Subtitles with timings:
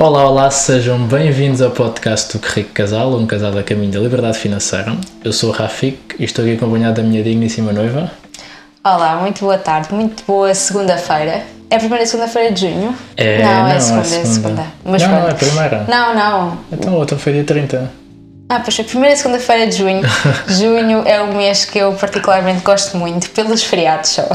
[0.00, 4.00] Olá, olá, sejam bem-vindos ao podcast do Que Rico Casal, um casal a caminho da
[4.00, 4.96] liberdade financeira.
[5.22, 8.10] Eu sou o Rafik e estou aqui acompanhado da minha digníssima noiva.
[8.82, 11.42] Olá, muito boa tarde, muito boa segunda-feira.
[11.68, 12.96] É a primeira segunda-feira de junho?
[13.14, 14.66] É, não, é não, a segunda, é é a segunda.
[14.82, 15.26] Mas não, pronto.
[15.26, 15.84] é a primeira.
[15.86, 16.58] Não, não.
[16.72, 17.92] Então, outra foi dia 30.
[18.48, 20.00] Ah, pois a primeira segunda-feira de junho.
[20.48, 24.26] junho é o mês que eu particularmente gosto muito, pelos feriados só.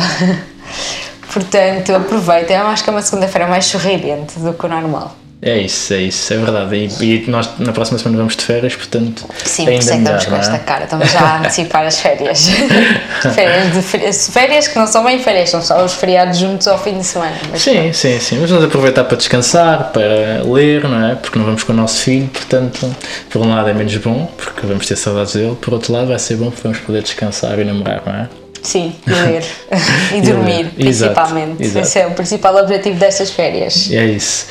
[1.34, 2.54] Portanto, aproveita.
[2.54, 5.25] Eu acho que é uma segunda-feira mais sorridente do que o normal.
[5.45, 6.75] É isso, é isso, é verdade.
[6.75, 9.29] E, e nós na próxima semana vamos de férias, portanto.
[9.43, 10.39] Sim, por ainda isso é que estamos com é?
[10.39, 10.83] esta cara.
[10.85, 12.47] Estamos já a antecipar as férias.
[13.35, 14.29] férias, de férias.
[14.29, 17.35] Férias que não são bem férias, são só os feriados juntos ao fim de semana.
[17.54, 18.39] Sim, sim, sim.
[18.41, 21.13] Mas vamos aproveitar para descansar, para ler, não é?
[21.13, 22.96] Porque não vamos com o nosso filho, portanto,
[23.29, 26.18] por um lado é menos bom, porque vamos ter saudades dele, por outro lado vai
[26.18, 28.44] ser bom porque vamos poder descansar e namorar, não é?
[28.65, 29.43] Sim, e ler.
[30.14, 30.71] e E dormir, ler.
[30.71, 31.64] Principalmente.
[31.64, 31.86] exato.
[31.86, 33.91] Esse é o principal objetivo destas férias.
[33.91, 34.47] É isso.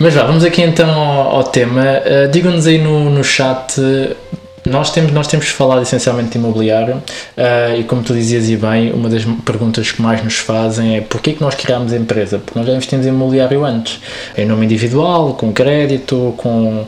[0.00, 1.82] Mas vá, vamos aqui então ao, ao tema.
[1.82, 3.78] Uh, Digam-nos aí no, no chat.
[4.66, 8.92] Nós temos, nós temos falado essencialmente de imobiliário uh, e como tu dizias e bem,
[8.92, 12.38] uma das perguntas que mais nos fazem é porquê que nós criámos a empresa?
[12.38, 14.00] Porque nós já investimos em imobiliário antes,
[14.36, 16.84] em nome individual, com crédito, com,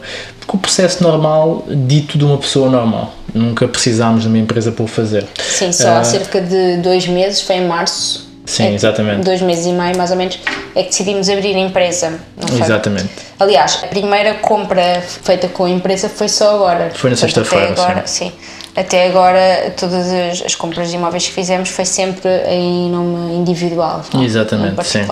[0.47, 3.15] com o processo normal dito de uma pessoa normal.
[3.35, 5.27] Nunca precisámos de uma empresa para o fazer.
[5.39, 6.01] Sim, só Ah.
[6.01, 8.29] há cerca de dois meses, foi em março.
[8.47, 9.23] Sim, é exatamente.
[9.25, 10.39] Dois meses e meio, mais ou menos,
[10.75, 12.19] é que decidimos abrir a empresa.
[12.61, 13.09] Exatamente.
[13.39, 16.91] Aliás, a primeira compra feita com a empresa foi só agora.
[16.95, 18.33] Foi na sexta-feira, agora, sim.
[18.77, 24.03] Até agora, todas as, as compras de imóveis que fizemos foi sempre em nome individual.
[24.13, 24.23] não?
[24.23, 25.07] Exatamente, sim.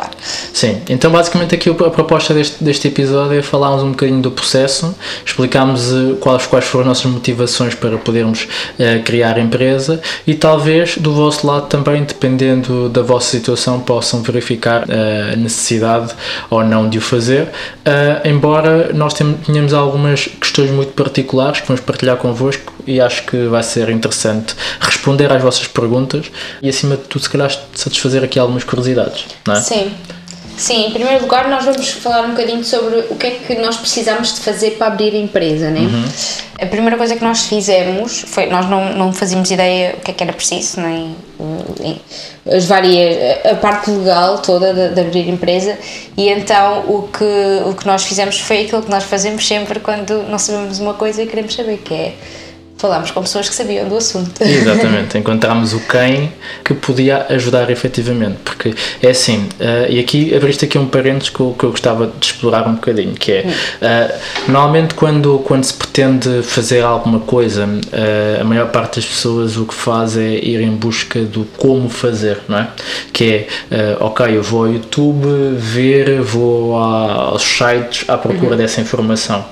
[0.52, 4.94] Sim, então basicamente aqui a proposta deste, deste episódio é falarmos um bocadinho do processo,
[5.24, 8.46] explicarmos eh, quais, quais foram as nossas motivações para podermos
[8.78, 14.22] eh, criar a empresa e talvez do vosso lado também, dependendo da vossa situação, possam
[14.22, 16.14] verificar eh, a necessidade
[16.50, 17.48] ou não de o fazer,
[17.84, 23.46] Eh, embora nós tenhamos algumas questões muito particulares que vamos partilhar convosco e acho que
[23.46, 26.26] vai ser interessante responder às vossas perguntas
[26.62, 29.60] e acima de tudo se calhar satisfazer aqui algumas curiosidades, não é?
[29.60, 29.92] Sim.
[30.56, 33.76] Sim, em primeiro lugar nós vamos falar um bocadinho sobre o que é que nós
[33.76, 35.82] precisamos de fazer para abrir a empresa, né?
[36.60, 40.14] A primeira coisa que nós fizemos foi, nós não, não fazíamos ideia o que é
[40.14, 41.14] que era preciso, nem,
[41.78, 42.00] nem
[42.50, 45.78] as várias, a parte legal toda de, de abrir a empresa
[46.16, 50.24] e então o que, o que nós fizemos foi aquilo que nós fazemos sempre quando
[50.24, 52.14] não sabemos uma coisa e queremos saber, que é
[52.78, 54.30] falarmos com pessoas que sabiam do assunto.
[54.40, 56.32] Exatamente, encontramos o quem
[56.64, 61.40] que podia ajudar efetivamente, porque é assim, eh, e aqui abriste aqui um parênteses que
[61.40, 63.46] eu, que eu gostava de explorar um bocadinho, que é,
[63.82, 64.14] eh,
[64.46, 69.64] normalmente quando, quando se pretende fazer alguma coisa, eh, a maior parte das pessoas o
[69.66, 72.68] que faz é ir em busca do como fazer, não é?
[73.12, 78.80] Que é, ok, eu vou ao YouTube ver, vou a- aos sites à procura dessa
[78.80, 79.44] informação,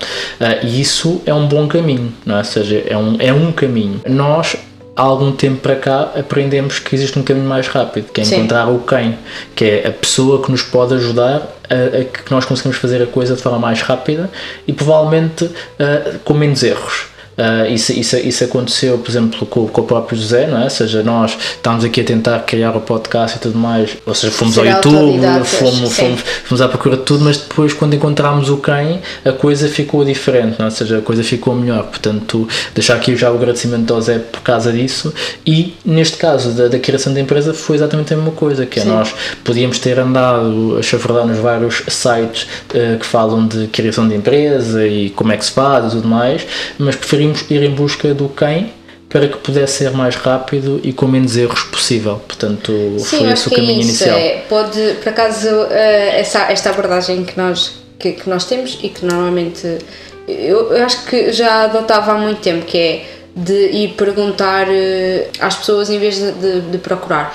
[0.63, 2.39] e isso é um bom caminho, não é?
[2.39, 4.01] Ou seja, é um, é um caminho.
[4.07, 4.57] Nós
[4.97, 8.37] há algum tempo para cá aprendemos que existe um caminho mais rápido, que é Sim.
[8.37, 9.19] encontrar o quem,
[9.55, 13.07] que é a pessoa que nos pode ajudar a, a que nós conseguimos fazer a
[13.07, 14.31] coisa de forma mais rápida
[14.67, 17.16] e provavelmente ah, com menos erros.
[17.39, 20.65] Ah, isso, isso, isso aconteceu, por exemplo, com, com o próprio José, não é?
[20.65, 24.33] Ou seja, nós estávamos aqui a tentar criar o podcast e tudo mais, ou seja,
[24.33, 28.49] fomos Ser ao YouTube, fomos, fomos, fomos à procura de tudo, mas depois, quando encontramos
[28.49, 30.69] o quem, a coisa ficou diferente, não é?
[30.69, 31.85] ou seja, a coisa ficou melhor.
[31.85, 35.13] Portanto, deixar aqui já o agradecimento ao Zé por causa disso.
[35.47, 38.83] E neste caso da, da criação da empresa, foi exatamente a mesma coisa, que é
[38.83, 38.89] Sim.
[38.89, 39.15] nós
[39.45, 44.87] podíamos ter andado a chafurdar nos vários sites eh, que falam de criação de empresa
[44.87, 46.47] e como é que se faz e tudo mais,
[46.79, 48.73] mas preferimos ir em busca do quem.
[49.09, 52.21] Para que pudesse ser mais rápido e com menos erros possível.
[52.27, 53.89] Portanto, Sim, foi esse o é caminho isso.
[53.91, 54.19] inicial.
[54.19, 58.89] É, pode, por acaso, eh, essa, esta abordagem que nós, que, que nós temos e
[58.89, 59.79] que normalmente
[60.27, 63.05] eu, eu acho que já adotava há muito tempo, que é
[63.35, 67.33] de ir perguntar eh, às pessoas em vez de, de- de procurar.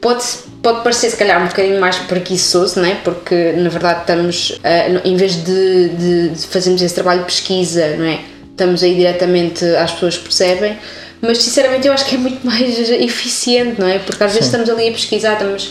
[0.00, 0.24] Pode,
[0.62, 2.94] pode parecer se calhar um bocadinho mais preguiçoso, não é?
[2.94, 7.94] porque na verdade estamos, eh, em vez de, de, de fazermos esse trabalho de pesquisa,
[7.98, 8.20] não é?
[8.50, 10.78] Estamos aí diretamente às pessoas que percebem,
[11.20, 13.98] mas sinceramente eu acho que é muito mais eficiente, não é?
[13.98, 15.70] Porque às vezes estamos ali a pesquisar, estamos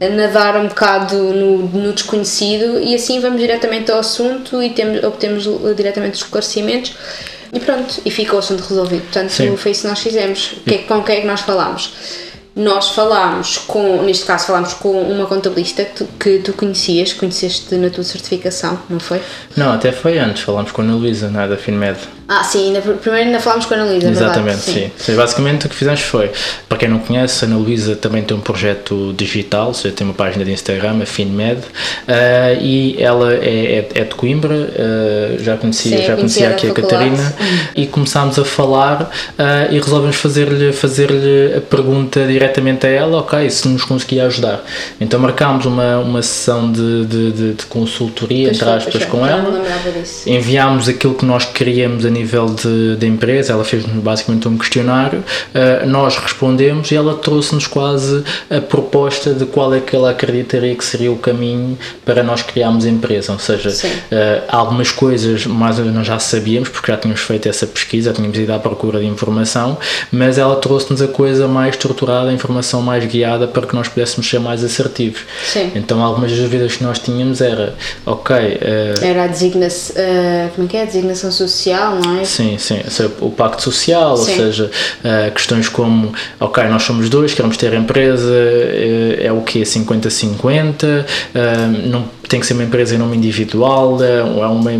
[0.00, 5.02] a nadar um bocado no, no desconhecido e assim vamos diretamente ao assunto e temos,
[5.04, 5.44] obtemos
[5.76, 6.94] diretamente os esclarecimentos
[7.52, 9.02] e pronto, e fica o assunto resolvido.
[9.02, 9.56] Portanto, Sim.
[9.56, 10.54] foi isso que nós fizemos.
[10.66, 11.92] Que, é- com quem é que nós falámos?
[12.56, 17.74] Nós falámos com, neste caso, falámos com uma contabilista que tu, que tu conhecias, conheceste
[17.74, 19.20] na tua certificação, não foi?
[19.56, 21.48] Não, até foi antes, falámos com a Ana Luísa, não é?
[21.48, 21.98] Da FinMed.
[22.26, 24.90] Ah, sim, ainda, primeiro ainda falámos com a Ana Luísa, Exatamente, verdade?
[24.90, 24.90] sim.
[24.96, 25.14] sim.
[25.14, 26.30] Basicamente o que fizemos foi,
[26.68, 30.06] para quem não conhece, a Ana Luísa também tem um projeto digital, ou seja, tem
[30.06, 35.42] uma página de Instagram, a FinMed, uh, e ela é, é, é de Coimbra, uh,
[35.42, 37.34] já conhecia, Sim, já conhecia aqui a Catarina,
[37.76, 43.50] e começámos a falar uh, e resolvemos fazer-lhe fazer a pergunta diretamente a ela, ok,
[43.50, 44.64] se nos conseguia ajudar.
[44.98, 49.62] Então marcámos uma, uma sessão de, de, de, de consultoria, Pois entre aspas, com ela
[50.26, 55.18] enviámos aquilo que nós queríamos a nível de, de empresa, ela fez-nos basicamente um questionário,
[55.20, 60.74] uh, nós respondemos e ela trouxe-nos quase a proposta de qual é que ela acreditaria
[60.74, 65.78] que seria o caminho para nós criarmos a empresa, ou seja, uh, algumas coisas mais
[65.78, 68.58] ou menos nós já sabíamos, porque já tínhamos feito essa pesquisa, já tínhamos ido à
[68.58, 69.76] procura de informação,
[70.10, 74.28] mas ela trouxe-nos a coisa mais estruturada, a informação mais guiada para que nós pudéssemos
[74.28, 75.20] ser mais assertivos.
[75.44, 75.72] Sim.
[75.74, 77.74] Então algumas das dúvidas que nós tínhamos era,
[78.06, 79.94] ok, uh, Era a designação,
[80.54, 80.82] como é que é?
[80.82, 82.24] A designação social, não é?
[82.24, 82.80] Sim, sim.
[83.20, 84.30] O pacto social, Sim.
[84.30, 84.70] ou seja,
[85.02, 89.64] eh, questões como, ok, nós somos dois, queremos ter a empresa, eh, é o quê?
[89.64, 94.70] 50-50, eh, não tem que ser uma empresa em nome individual, é é uma,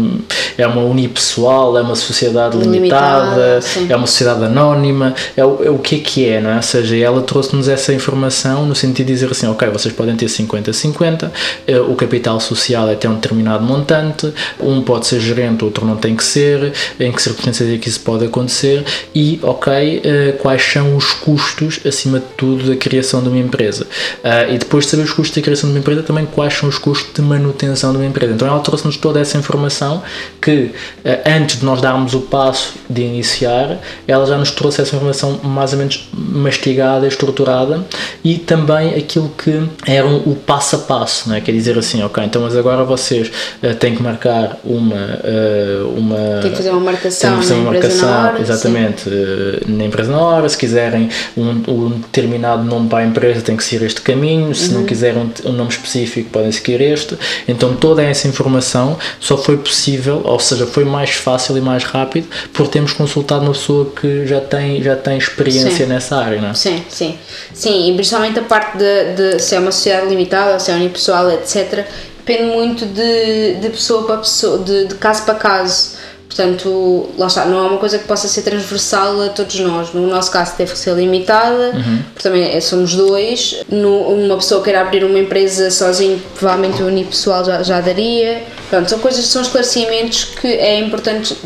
[0.59, 5.71] é uma unipessoal, é uma sociedade limitada, Limitada, é uma sociedade anónima, é o, é
[5.71, 6.57] o que é que é, não é?
[6.57, 10.27] Ou seja, ela trouxe-nos essa informação no sentido de dizer assim, ok, vocês podem ter
[10.27, 11.31] 50-50,
[11.67, 15.97] eh, o capital social é até um determinado montante, um pode ser gerente, outro não
[15.97, 20.63] tem que ser, em que circunstâncias é que isso pode acontecer e, ok, eh, quais
[20.63, 23.87] são os custos, acima de tudo, da criação de uma empresa.
[24.23, 26.69] Ah, e depois de saber os custos da criação de uma empresa, também quais são
[26.69, 28.33] os custos de manutenção de uma empresa.
[28.33, 30.03] Então ela trouxe-nos toda essa informação
[30.41, 30.71] que,
[31.05, 35.41] eh, antes de nós darmos o passo de iniciar, ela já nos trouxe essa informação
[35.43, 37.85] mais ou menos mastigada, estruturada
[38.25, 41.41] e também aquilo que era o passo a passo, não é?
[41.41, 43.31] quer dizer assim, ok, então mas agora vocês
[43.63, 47.61] eh, têm que marcar uma, eh, uma Tem que fazer uma marcação tem que fazer
[47.61, 52.63] uma marcação, na hora, exatamente, eh, na empresa na hora, se quiserem um, um determinado
[52.65, 54.81] nome para a empresa tem que seguir este caminho, se Uhum.
[54.81, 57.17] não quiserem um, um nome específico podem seguir este,
[57.47, 62.29] então toda essa informação só foi possível, ou seja, foi mais fácil e mais rápido
[62.53, 65.87] por termos consultado uma pessoa que já tem, já tem experiência Sim.
[65.87, 66.55] nessa área, não é?
[66.55, 67.19] Sim, sim.
[67.53, 71.31] Sim, e principalmente a parte de, de se é uma sociedade limitada, se é unipessoal,
[71.31, 71.87] etc.
[72.19, 75.94] Depende muito de, de pessoa para pessoa, de, de caso para caso.
[76.35, 79.93] Portanto, lá está, não é uma coisa que possa ser transversal a todos nós.
[79.95, 81.73] No nosso caso, teve que ser limitada,
[82.13, 83.63] porque também é- somos dois.
[83.69, 88.43] No, uma pessoa queira abrir uma empresa sozinho, provavelmente o unipessoal já, já daria.
[88.69, 91.37] Pronto, são coisas, são esclarecimentos que é importante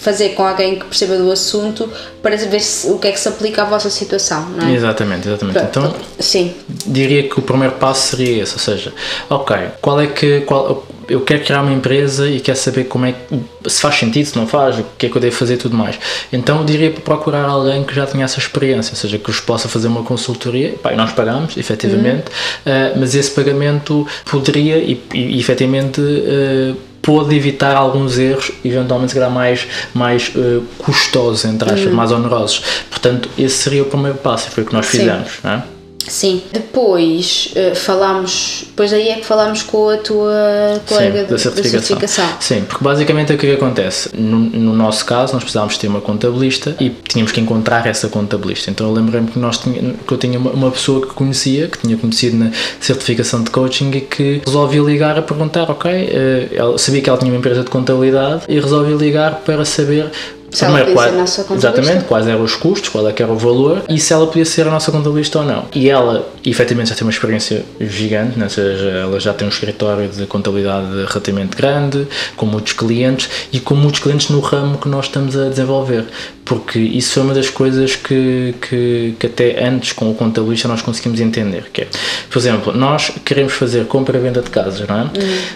[0.00, 1.90] fazer com alguém que perceba do assunto
[2.22, 4.74] para ver se, o que é que se aplica à vossa situação, não é?
[4.74, 5.58] Exatamente, exatamente.
[5.58, 6.54] Então, Pronto, sim,
[6.86, 8.92] diria que o primeiro passo seria esse, ou seja,
[9.28, 13.12] ok, qual é que qual, eu quero criar uma empresa e quero saber como é
[13.12, 15.56] que se faz sentido, se não faz, o que é que eu devo fazer e
[15.56, 15.98] tudo mais.
[16.32, 19.40] Então eu diria para procurar alguém que já tenha essa experiência, ou seja, que vos
[19.40, 22.24] possa fazer uma consultoria, pá, nós pagamos, efetivamente,
[22.64, 29.18] eh, mas esse pagamento poderia e, e, efetivamente eh, pode evitar alguns erros, eventualmente se
[29.18, 32.62] calhar mais, mais eh, custosos, entre aspas, mais onerosos.
[32.90, 34.98] Portanto, esse seria o primeiro passo, foi o que nós Sim.
[34.98, 35.32] fizemos.
[35.42, 35.62] Não é?
[36.08, 36.42] Sim.
[36.52, 41.38] Depois eh, falámos, depois aí é que falámos com a tua colega Sim, de- da
[41.38, 42.28] certificação.
[42.40, 44.10] Sim, porque basicamente o que é que acontece?
[44.16, 48.70] No, no nosso caso, nós precisávamos ter uma contabilista e tínhamos que encontrar essa contabilista.
[48.70, 51.78] Então eu lembrei-me que, nós tinha, que eu tinha uma, uma pessoa que conhecia, que
[51.78, 52.50] tinha conhecido na
[52.80, 57.30] certificação de coaching e que resolvi ligar a perguntar, ok, ela, sabia que ela tinha
[57.30, 60.10] uma empresa de contabilidade e resolvi ligar para saber
[60.50, 61.80] Se ela podia ser a nossa contabilista.
[61.80, 64.44] exatamente, quais eram os custos, qual é que era o valor e se ela podia
[64.44, 65.66] ser a nossa contabilista ou não.
[65.74, 68.44] E ela, efetivamente, já tem uma experiência gigante, né?
[68.44, 73.60] ou seja, ela já tem um escritório de contabilidade relativamente grande, com muitos clientes e
[73.60, 76.06] com muitos clientes no ramo que nós estamos a desenvolver.
[76.48, 80.80] Porque isso foi uma das coisas que, que, que até antes com o contabilista nós
[80.80, 81.66] conseguimos entender.
[81.72, 81.88] Que é,
[82.30, 85.10] por exemplo, nós queremos fazer compra e venda de casas, não é?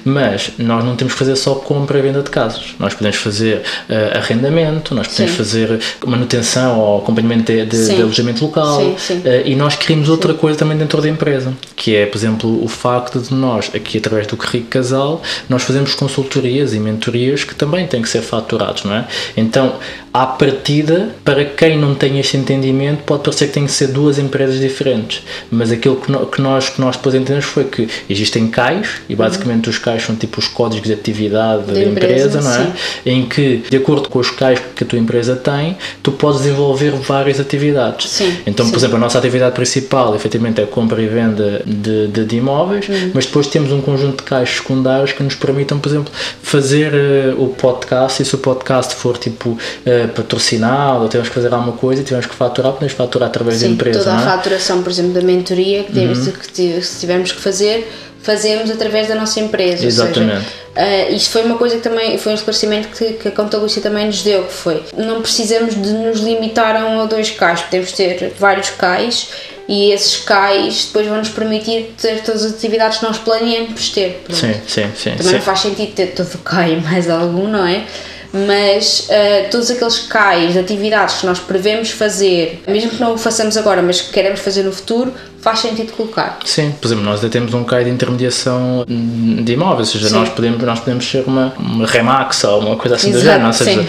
[0.05, 2.75] Mas nós não temos que fazer só compra e venda de casas.
[2.79, 5.39] Nós podemos fazer eh, arrendamento, nós podemos Sim.
[5.39, 7.97] fazer manutenção ou acompanhamento de, de, Sim.
[7.97, 9.23] de alojamento local Sim, sim.
[9.25, 12.69] eh, e nós queremos outra coisa também dentro da empresa, que é, por exemplo, o
[12.69, 17.87] facto de nós, aqui através do Currículo Casal, nós fazemos consultorias e mentorias que também
[17.87, 19.07] têm que ser faturados, não é?
[19.37, 19.75] Então,
[20.13, 23.89] à partida partida, para quem não tem este entendimento, pode parecer que tem que ser
[23.89, 25.23] duas empresas diferentes.
[25.51, 29.15] Mas aquilo que, no, que nós, que nós depois entendemos foi que existem CAIs, e
[29.15, 29.71] basicamente uhum.
[29.71, 32.65] os CAIs são tipo os códigos de atividade da empresa, empresa, não é?
[32.65, 32.73] Sim.
[33.07, 36.91] Em que, de acordo com os CAIs que a tua empresa tem, tu podes desenvolver
[36.93, 38.11] várias atividades.
[38.11, 38.37] Sim.
[38.47, 38.77] Então, por sim.
[38.79, 42.89] exemplo, a nossa atividade principal, efetivamente, é a compra e venda de, de, de imóveis,
[42.89, 43.13] uhum.
[43.15, 46.13] mas depois temos um conjunto de CAIs secundários que nos permitam, por exemplo,
[46.43, 51.35] fazer uh, o podcast, e se o podcast for tipo uh, patrocinado, ou temos que
[51.35, 53.99] fazer alguma coisa e temos que faturar, podemos faturar através sim, da empresa.
[54.01, 54.15] Toda é?
[54.15, 56.33] a faturação, por exemplo, da mentoria que, temos, uhum.
[56.33, 57.91] que se tivermos que fazer,
[58.23, 59.85] fazemos através da nossa empresa.
[59.85, 60.47] Exatamente.
[60.75, 63.81] Seja, uh, isto foi uma coisa que também foi um esclarecimento que, que a contabilista
[63.81, 67.61] também nos deu, que foi não precisamos de nos limitar a um ou dois cais,
[67.63, 69.29] podemos ter vários cais
[69.69, 74.23] e esses cais depois vão nos permitir ter todas as atividades que nós planeamos ter.
[74.31, 75.11] Sim, sim, sim.
[75.11, 75.33] Também sim.
[75.35, 77.85] não faz sentido ter todo o CAI mais algum, não é?
[78.33, 83.19] Mas uh, todos aqueles cais de atividades que nós prevemos fazer, mesmo que não o
[83.19, 85.13] façamos agora, mas que queremos fazer no futuro,
[85.43, 86.39] faz sentido colocar.
[86.45, 90.29] Sim, por exemplo, nós ainda temos um CAI de intermediação de imóveis, ou seja, nós
[90.29, 93.53] podemos, nós podemos ser uma, uma Remax ou uma coisa assim Exato, do género, ou
[93.53, 93.85] seja, uh,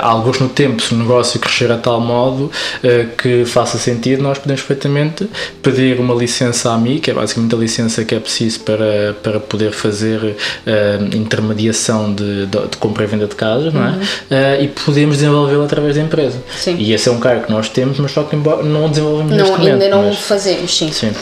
[0.00, 4.38] alguns no tempo, se o negócio crescer a tal modo uh, que faça sentido, nós
[4.38, 5.28] podemos perfeitamente
[5.60, 9.40] pedir uma licença à MI, que é basicamente a licença que é preciso para, para
[9.40, 13.90] poder fazer uh, intermediação de, de, de, compra e venda de casas, não é?
[13.90, 14.62] Uhum.
[14.62, 16.38] e podemos desenvolvê-la através da empresa.
[16.56, 16.76] Sim.
[16.78, 19.58] E esse é um CAI que nós temos, mas só que não desenvolvemos não, neste
[19.58, 19.82] momento.
[19.82, 20.18] Ainda não mas...
[20.18, 20.92] fazemos, sim.
[20.92, 21.12] sim.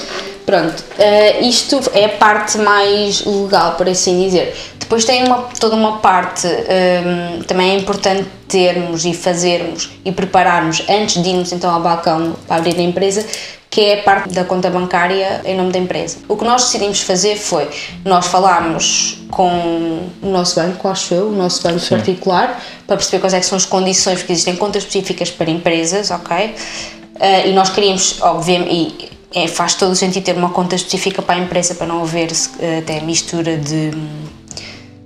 [0.45, 4.57] Pronto, uh, isto é a parte mais legal, por assim dizer.
[4.79, 10.83] Depois tem uma, toda uma parte, um, também é importante termos e fazermos e prepararmos
[10.89, 13.27] antes de irmos então ao balcão para abrir a empresa,
[13.69, 16.21] que é a parte da conta bancária em nome da empresa.
[16.27, 17.69] O que nós decidimos fazer foi,
[18.03, 21.97] nós falámos com o nosso banco, acho eu, o nosso banco Sim.
[21.97, 26.47] particular, para perceber quais é são as condições, porque existem contas específicas para empresas, ok?
[26.47, 31.35] Uh, e nós queríamos, obviamente, é, faz todo o sentido ter uma conta específica para
[31.35, 32.31] a empresa para não haver
[32.79, 33.91] até mistura de,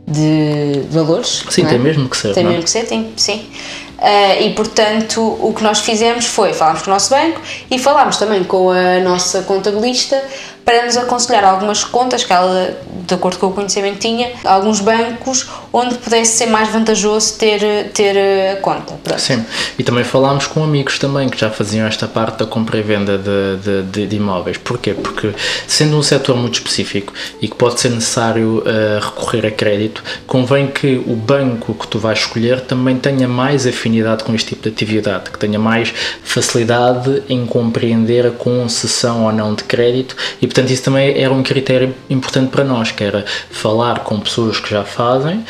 [0.07, 1.45] de valores.
[1.51, 1.69] Sim, é?
[1.69, 2.35] tem mesmo que ser.
[2.35, 2.51] Tem não?
[2.51, 3.47] mesmo que ser, tem, sim.
[3.99, 8.17] Uh, e portanto o que nós fizemos foi falámos com o nosso banco e falámos
[8.17, 10.21] também com a nossa contabilista
[10.73, 12.75] para nos aconselhar algumas contas que ela,
[13.07, 18.17] de acordo com o conhecimento tinha, alguns bancos onde pudesse ser mais vantajoso ter, ter
[18.53, 18.95] a conta.
[19.05, 19.21] Pronto.
[19.21, 19.45] Sim,
[19.79, 23.19] e também falámos com amigos também que já faziam esta parte da compra e venda
[23.19, 24.57] de, de, de, imóveis.
[24.57, 24.95] Porquê?
[24.95, 25.35] Porque
[25.67, 27.13] sendo um setor muito específico
[27.43, 31.99] e que pode ser necessário uh, recorrer a crédito, convém que o banco que tu
[31.99, 35.93] vais escolher também tenha mais afinidade com este tipo de atividade, que tenha mais
[36.25, 41.43] facilidade em compreender a concessão ou não de crédito e portanto isso também era um
[41.43, 45.45] critério importante para nós, que era falar com pessoas que já fazem,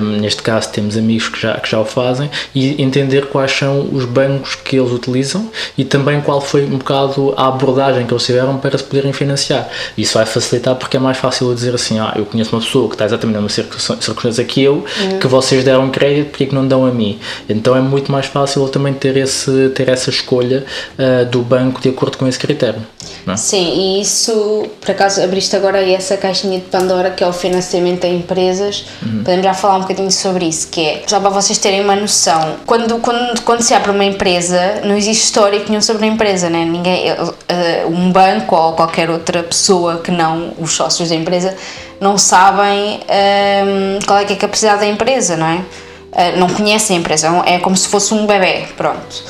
[0.00, 3.88] um, neste caso temos amigos que já, que já o fazem, e entender quais são
[3.92, 8.24] os bancos que eles utilizam e também qual foi um bocado a abordagem que eles
[8.24, 9.68] tiveram para se poderem financiar.
[9.96, 12.88] Isso vai facilitar porque é mais fácil eu dizer assim, ah, eu conheço uma pessoa
[12.88, 13.64] que está exatamente na mesma
[13.98, 15.18] circunstância que eu, uhum.
[15.18, 17.18] que vocês deram crédito, porque é que não dão a mim?
[17.48, 20.64] Então é muito mais fácil eu também ter, esse, ter essa escolha
[20.98, 22.80] uh, do banco de acordo com esse critério.
[23.26, 23.36] É?
[23.36, 24.32] Sim, e isso,
[24.80, 28.86] por acaso, abriste agora essa caixinha de Pandora que é o financiamento a empresas.
[29.02, 29.24] Uhum.
[29.24, 32.56] Podemos já falar um bocadinho sobre isso, que é, já para vocês terem uma noção,
[32.66, 36.64] quando, quando, quando se abre uma empresa, não existe histórico nenhum sobre a empresa, né?
[36.64, 41.56] Ninguém, uh, um banco ou qualquer outra pessoa que não os sócios da empresa
[42.00, 45.56] não sabem um, qual é, que é a capacidade da empresa, não é?
[45.56, 49.24] Uh, não conhecem a empresa, é como se fosse um bebê, pronto.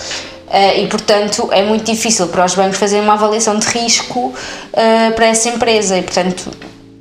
[0.48, 5.14] Uh, e, portanto, é muito difícil para os bancos fazerem uma avaliação de risco uh,
[5.14, 6.50] para essa empresa e, portanto,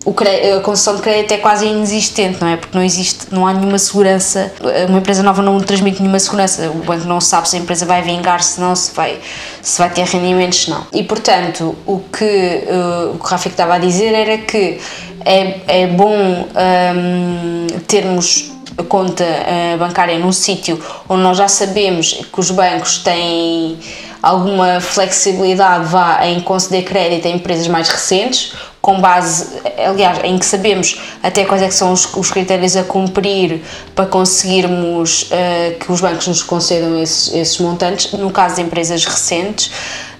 [0.07, 2.55] a concessão de crédito é quase inexistente, não é?
[2.55, 4.53] Porque não existe, não há nenhuma segurança,
[4.87, 8.01] uma empresa nova não transmite nenhuma segurança, o banco não sabe se a empresa vai
[8.01, 9.19] vingar, se não, se vai,
[9.61, 10.87] se vai ter rendimentos, não.
[10.93, 14.79] E, portanto, o que uh, o que estava a dizer era que
[15.25, 18.51] é, é bom um, termos
[18.83, 20.79] conta uh, bancária num sítio
[21.09, 23.77] onde nós já sabemos que os bancos têm
[24.21, 30.45] alguma flexibilidade vá em conceder crédito a empresas mais recentes, com base, aliás, em que
[30.45, 33.61] sabemos até quais é são os, os, critérios a cumprir
[33.93, 39.03] para conseguirmos uh, que os bancos nos concedam esses, esses montantes, no caso de empresas
[39.05, 39.71] recentes.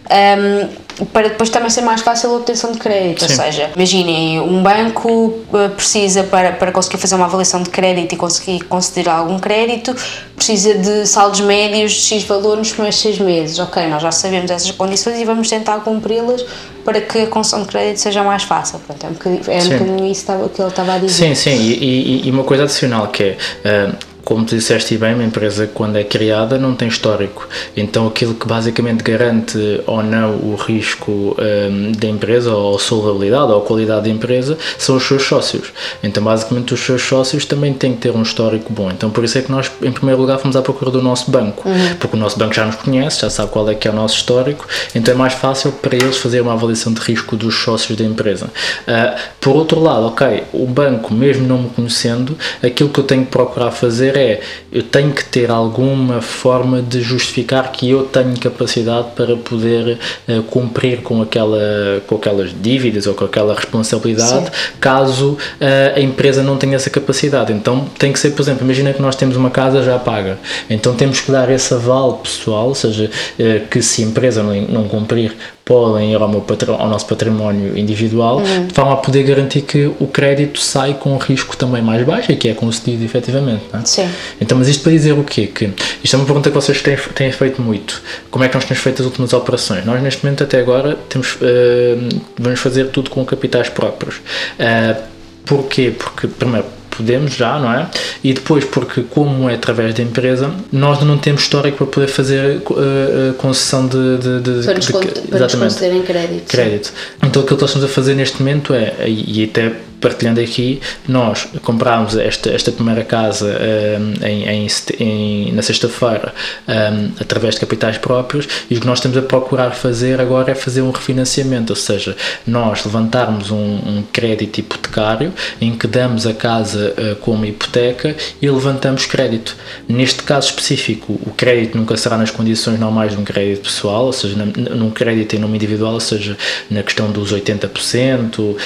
[0.10, 3.24] Um, para depois também ser mais fácil a obtenção de crédito.
[3.24, 3.32] Sim.
[3.32, 8.14] Ou seja, imaginem, um banco eh, precisa, para, para conseguir fazer uma avaliação de crédito
[8.14, 9.96] e conseguir conceder algum crédito,
[10.36, 13.60] precisa de saldos médios de X valor nos primeiros seis meses.
[13.60, 16.44] Ok, nós já sabemos essas condições e vamos tentar cumpri-las
[16.84, 18.80] para que a concessão de crédito seja mais fácil.
[18.80, 21.28] Portanto, é um bocadinho, é um bocadinho isso que ele estava a dizer.
[21.28, 23.24] Sim, sim, e, e, e uma coisa adicional que
[23.64, 23.92] é.
[24.28, 27.48] Como tu disseste bem, uma empresa quando é criada não tem histórico.
[27.78, 29.58] Então aquilo que basicamente garante
[29.88, 34.58] ou não o risco um, da empresa, ou a solvabilidade, ou a qualidade da empresa,
[34.78, 35.72] são os seus sócios.
[36.04, 38.92] Então basicamente os seus sócios também têm que ter um histórico bom.
[38.92, 41.70] Então por isso é que nós, em primeiro lugar, fomos à procura do nosso banco.
[41.70, 41.96] Uhum.
[41.98, 44.18] Porque o nosso banco já nos conhece, já sabe qual é que é o nosso
[44.18, 48.04] histórico, então é mais fácil para eles fazer uma avaliação de risco dos sócios da
[48.04, 48.48] empresa.
[48.48, 53.24] Uh, por outro lado, ok, o banco, mesmo não me conhecendo, aquilo que eu tenho
[53.24, 58.38] que procurar fazer é eu tenho que ter alguma forma de justificar que eu tenho
[58.40, 59.98] capacidade para poder
[60.28, 64.52] uh, cumprir com, aquela, com aquelas dívidas ou com aquela responsabilidade, Sim.
[64.80, 67.54] caso uh, a empresa não tenha essa capacidade.
[67.54, 70.38] Então tem que ser, por exemplo, imagina que nós temos uma casa já paga,
[70.70, 73.10] então temos que dar esse aval pessoal, ou seja,
[73.40, 75.36] uh, que se a empresa não, não cumprir
[75.68, 76.44] podem ir ao, meu
[76.80, 78.68] ao nosso património individual, uhum.
[78.68, 82.32] de forma a poder garantir que o crédito sai com um risco também mais baixo
[82.32, 83.64] e que é concedido efetivamente.
[83.74, 83.86] Não é?
[83.86, 84.10] Sim.
[84.40, 85.46] Então, mas isto para dizer o quê?
[85.48, 88.02] Que isto é uma pergunta que vocês têm, têm feito muito.
[88.32, 89.86] Como é que nós temos feito as últimas operações?
[89.86, 94.16] Nós, neste momento, até agora, temos, uh, vamos fazer tudo com capitais próprios.
[94.16, 95.02] Uh,
[95.46, 95.94] porquê?
[95.98, 96.66] Porque, primeiro,
[96.98, 97.88] podemos já, não é?
[98.24, 102.58] E depois, porque como é através da empresa, nós não temos histórico para poder fazer
[102.58, 106.48] uh, concessão de, de, de, para nos, de, de, para exatamente, nos crédito.
[106.48, 106.94] crédito.
[107.24, 111.48] Então aquilo que nós estamos a fazer neste momento é, e até partilhando aqui, nós
[111.64, 113.58] comprámos esta, esta primeira casa
[114.00, 114.68] um, em,
[115.00, 116.34] em, na sexta-feira
[116.68, 120.56] um, através de capitais próprios e o que nós estamos a procurar fazer agora é
[120.56, 126.34] fazer um refinanciamento, ou seja, nós levantarmos um, um crédito hipotecário em que damos a
[126.34, 129.56] casa uh, como hipoteca e levantamos crédito.
[129.88, 134.14] Neste caso específico, o crédito nunca será nas condições normais de um crédito pessoal, ou
[134.14, 136.38] seja, num crédito em nome individual, ou seja,
[136.70, 138.58] na questão dos 80% uh,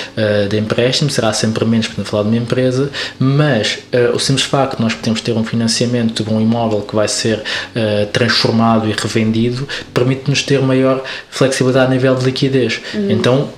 [0.50, 4.78] de empréstimo, será sempre menos, para falar de uma empresa, mas uh, o simples facto
[4.78, 8.92] de nós podemos ter um financiamento de um imóvel que vai ser uh, transformado e
[8.92, 12.82] revendido permite-nos ter maior flexibilidade a nível de liquidez.
[12.94, 13.12] Uhum.
[13.12, 13.50] Então,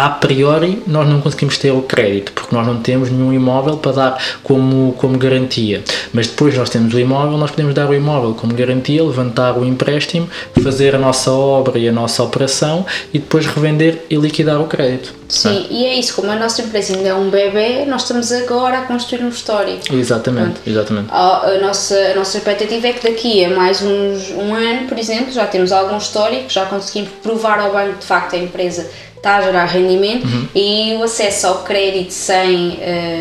[0.00, 3.92] a priori nós não conseguimos ter o crédito porque nós não temos nenhum imóvel para
[3.92, 5.84] dar como, como garantia.
[6.10, 9.64] Mas depois nós temos o imóvel, nós podemos dar o imóvel como garantia, levantar o
[9.64, 10.26] empréstimo,
[10.62, 15.20] fazer a nossa obra e a nossa operação e depois revender e liquidar o crédito.
[15.28, 15.72] Sim, ah.
[15.72, 18.82] e é isso, como a nossa empresa ainda é um bebê, nós estamos agora a
[18.82, 19.94] construir um histórico.
[19.94, 21.08] Exatamente, exatamente.
[21.10, 24.98] A, a, nossa, a nossa expectativa é que daqui a mais uns, um ano, por
[24.98, 29.36] exemplo, já temos algum histórico, já conseguimos provar ao banco de facto a empresa está
[29.36, 30.48] a gerar rendimento uhum.
[30.54, 32.78] e o acesso ao crédito sem,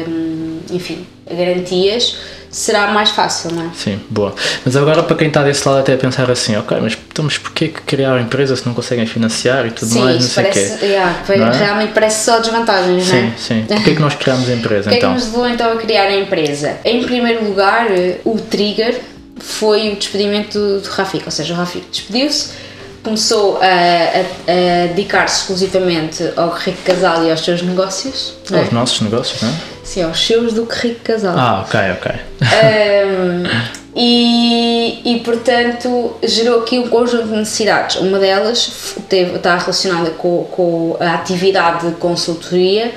[0.07, 2.17] um, enfim, garantias
[2.49, 3.69] será mais fácil, não é?
[3.75, 4.33] Sim, boa.
[4.65, 7.37] Mas agora para quem está desse lado até a pensar assim, ok, mas, então, mas
[7.37, 10.43] porquê que criar uma empresa se não conseguem financiar e tudo sim, mais, não sei
[10.43, 10.85] parece, quê?
[10.85, 11.57] Yeah, é?
[11.57, 13.33] Realmente parece só desvantagens, sim, não é?
[13.37, 13.75] Sim, sim.
[13.75, 14.91] Porquê que nós criamos a empresa então?
[14.91, 15.11] O que então?
[15.11, 16.77] é que nos levou então a criar a empresa?
[16.83, 17.87] Em primeiro lugar,
[18.25, 18.99] o trigger
[19.37, 22.68] foi o despedimento do, do Rafik, ou seja, o Rafik despediu-se
[23.03, 28.35] começou a, a, a dedicar-se exclusivamente ao Rico Casal e aos seus negócios.
[28.51, 28.71] Aos é?
[28.71, 29.53] nossos negócios, não é?
[29.83, 31.35] Sim, aos seus do Rico Casal.
[31.37, 32.11] Ah, ok, ok.
[32.41, 37.95] Um, e, e, portanto, gerou aqui um conjunto de necessidades.
[37.97, 42.91] Uma delas teve, está relacionada com, com a atividade de consultoria,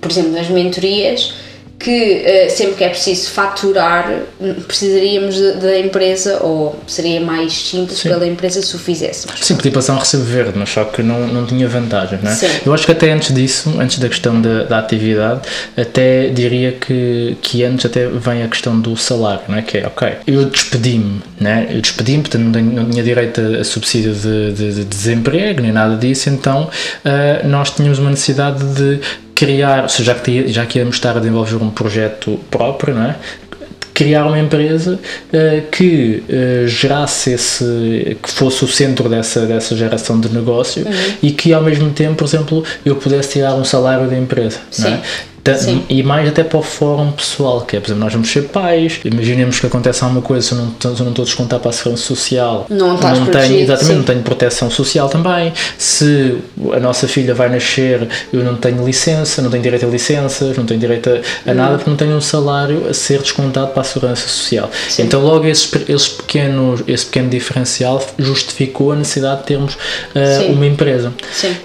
[0.00, 1.34] por exemplo, nas mentorias
[1.78, 4.10] que uh, sempre que é preciso faturar,
[4.66, 8.08] precisaríamos da empresa, ou seria mais simples Sim.
[8.08, 9.44] pela empresa se o fizéssemos.
[9.44, 12.34] Sim, podia passar um recibo verde, mas só que não, não tinha vantagem, não é?
[12.34, 12.48] Sim.
[12.64, 15.42] Eu acho que até antes disso, antes da questão da, da atividade,
[15.76, 19.62] até diria que, que antes até vem a questão do salário, não é?
[19.62, 21.66] Que é, ok, eu despedi-me, né?
[21.70, 25.60] Eu despedi-me, portanto não, tenho, não tinha direito a, a subsídio de, de, de, desemprego,
[25.60, 26.70] nem nada disso, então
[27.04, 29.00] uh, nós tínhamos uma necessidade de
[29.44, 33.16] criar, seja, já que, já que íamos estar a desenvolver um projeto próprio, não é?
[33.92, 40.18] criar uma empresa uh, que uh, gerasse esse, que fosse o centro dessa, dessa geração
[40.18, 40.92] de negócio uhum.
[41.22, 44.58] e que ao mesmo tempo, por exemplo, eu pudesse tirar um salário da empresa.
[44.68, 44.82] Sim.
[44.82, 45.02] Não é?
[45.52, 45.84] Sim.
[45.88, 49.00] E mais até para o fórum pessoal, que é, por exemplo, nós vamos ser pais,
[49.04, 51.70] imaginemos que acontece alguma coisa, se eu não, se eu não estou a descontar para
[51.70, 53.94] a segurança social, não, não tenho, exatamente, sim.
[53.96, 55.52] não tenho proteção social também.
[55.76, 56.38] Se
[56.72, 60.64] a nossa filha vai nascer, eu não tenho licença, não tenho direito a licenças, não
[60.64, 61.54] tenho direito a, a hum.
[61.54, 64.70] nada, porque não tenho um salário a ser descontado para a segurança social.
[64.88, 65.02] Sim.
[65.02, 70.66] Então, logo, esse, esse, pequeno, esse pequeno diferencial justificou a necessidade de termos uh, uma
[70.66, 71.12] empresa.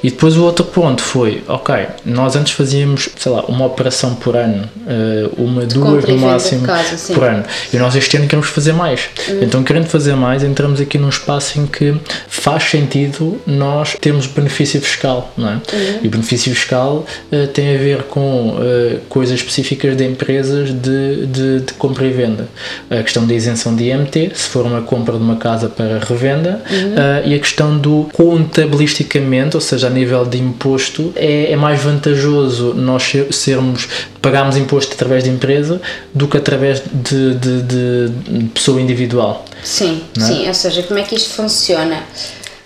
[0.04, 4.36] E depois o outro ponto foi, ok, nós antes fazíamos, sei lá, uma operação por
[4.36, 7.44] ano, uh, uma, de duas no máximo casa, por ano.
[7.74, 9.10] E nós este ano queremos fazer mais.
[9.28, 9.44] Uhum.
[9.44, 11.96] Então, querendo fazer mais, entramos aqui num espaço em que
[12.28, 15.54] faz sentido nós termos benefício fiscal, não é?
[15.54, 16.00] Uhum.
[16.04, 21.26] E o benefício fiscal uh, tem a ver com uh, coisas específicas de empresas de,
[21.28, 22.48] de, de, compra e venda.
[22.90, 26.62] A questão da isenção de IMT, se for uma compra de uma casa para revenda,
[26.70, 27.30] uhum.
[27.30, 32.74] e a questão do contabilisticamente, ou seja, a nível de imposto, é, é mais vantajoso
[32.74, 33.14] nós
[33.60, 33.88] sermos,
[34.22, 35.82] pagarmos imposto através de empresa
[36.14, 39.46] do que através de, de, de pessoa individual.
[39.64, 40.20] Sim, é?
[40.22, 42.04] sim, ou seja, como é que isto funciona?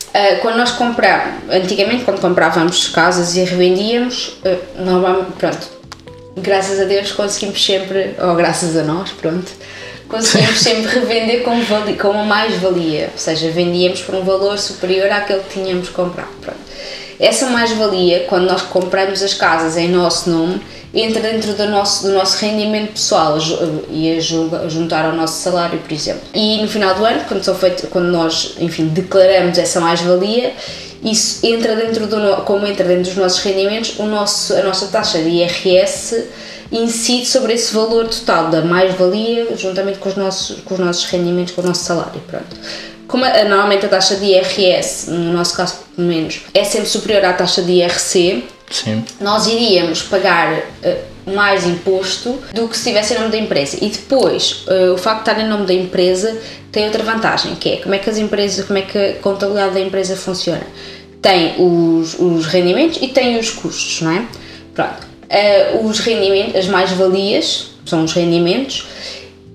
[0.09, 5.67] Uh, quando nós comprávamos, antigamente quando comprávamos casas e revendíamos, uh, normalmente, pronto,
[6.37, 9.51] graças a Deus conseguimos sempre, ou graças a nós, pronto,
[10.07, 11.59] conseguimos sempre revender com,
[11.97, 16.59] com uma mais-valia, ou seja, vendíamos por um valor superior àquele que tínhamos comprado, pronto.
[17.19, 20.61] Essa mais-valia, quando nós compramos as casas em nosso nome,
[20.93, 23.37] entra dentro do nosso, do nosso rendimento pessoal
[23.89, 24.19] e a
[24.69, 26.21] juntar ao nosso salário, por exemplo.
[26.33, 30.53] E no final do ano, quando, são feito, quando nós, enfim, declaramos essa mais-valia,
[31.03, 35.17] isso entra dentro do, como entra dentro dos nossos rendimentos, o nosso, a nossa taxa
[35.17, 36.25] de IRS
[36.71, 41.53] incide sobre esse valor total da mais-valia, juntamente com os, nossos, com os nossos rendimentos,
[41.53, 42.55] com o nosso salário, pronto
[43.13, 47.23] como a, normalmente a taxa de IRS, no nosso caso pelo menos, é sempre superior
[47.23, 49.05] à taxa de IRC, Sim.
[49.21, 53.77] nós iríamos pagar uh, mais imposto do que se estivesse em nome da empresa.
[53.79, 56.35] E depois, uh, o facto de estar em nome da empresa
[56.71, 59.75] tem outra vantagem, que é como é que as empresas, como é que a contabilidade
[59.75, 60.63] da empresa funciona.
[61.21, 64.25] Tem os, os rendimentos e tem os custos, não é?
[64.73, 65.07] Pronto.
[65.23, 68.87] Uh, os rendimentos, as mais-valias, são os rendimentos,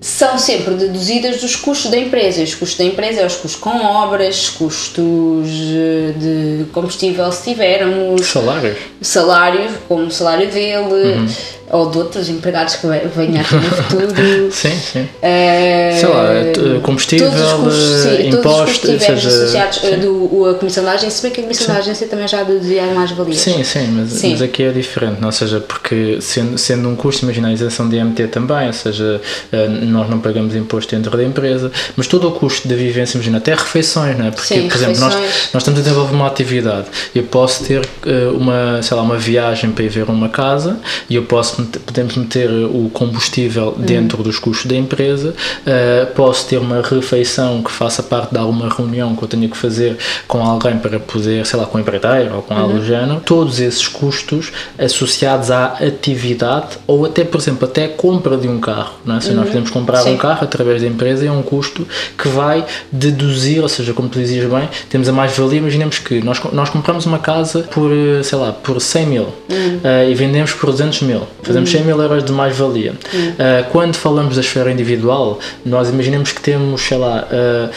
[0.01, 2.41] são sempre deduzidas dos custos da empresa.
[2.41, 8.25] Os custos da empresa é os custos com obras, custos eh, de combustível se tivermos.
[8.25, 8.77] Salários.
[9.01, 11.17] Salários, como o salário dele.
[11.17, 14.51] Uhum ou de outros empregados que venham aqui no futuro.
[14.51, 15.01] sim, sim.
[15.01, 19.99] Uh, Sei lá, combustível, custos, sim, imposto, todos os associados sim.
[19.99, 21.73] do a comissão da agência, se bem que a comissão sim.
[21.73, 23.39] da agência também já deduzia mais valias.
[23.39, 25.27] Sim, sim mas, sim, mas aqui é diferente, não?
[25.27, 29.21] ou seja, porque sendo, sendo um custo, imagina a isenção de IMT também, ou seja,
[29.51, 33.37] eh, nós não pagamos imposto dentro da empresa, mas todo o custo da vivência, imagina,
[33.37, 34.31] até refeições, não é?
[34.31, 38.27] Porque, sim, por exemplo, nós, nós estamos a desenvolver uma atividade, eu posso ter eh,
[38.33, 40.79] uma, sei lá, uma viagem para ir ver uma casa
[41.09, 43.85] e eu posso podemos meter o combustível uhum.
[43.85, 48.69] dentro dos custos da empresa, uh, posso ter uma refeição que faça parte de alguma
[48.69, 52.41] reunião que eu tenho que fazer com alguém para poder, sei lá, com empreiteiro ou
[52.41, 52.61] com uhum.
[52.61, 57.89] algo do género, todos esses custos associados à atividade ou até, por exemplo, até a
[57.89, 59.21] compra de um carro, não é?
[59.21, 59.35] se uhum.
[59.35, 60.13] nós podemos comprar Sim.
[60.13, 64.19] um carro através da empresa é um custo que vai deduzir, ou seja, como tu
[64.19, 68.37] dizias bem, temos a mais-valia, imaginemos que nós, nós compramos uma casa por, eh, sei
[68.37, 72.31] lá, por 100 mil uh, e vendemos por 200 mil, fazemos 100 mil euros de
[72.31, 72.93] mais-valia.
[72.93, 77.69] Uh, quando falamos da esfera individual, nós imaginemos que temos, sei lá, uh,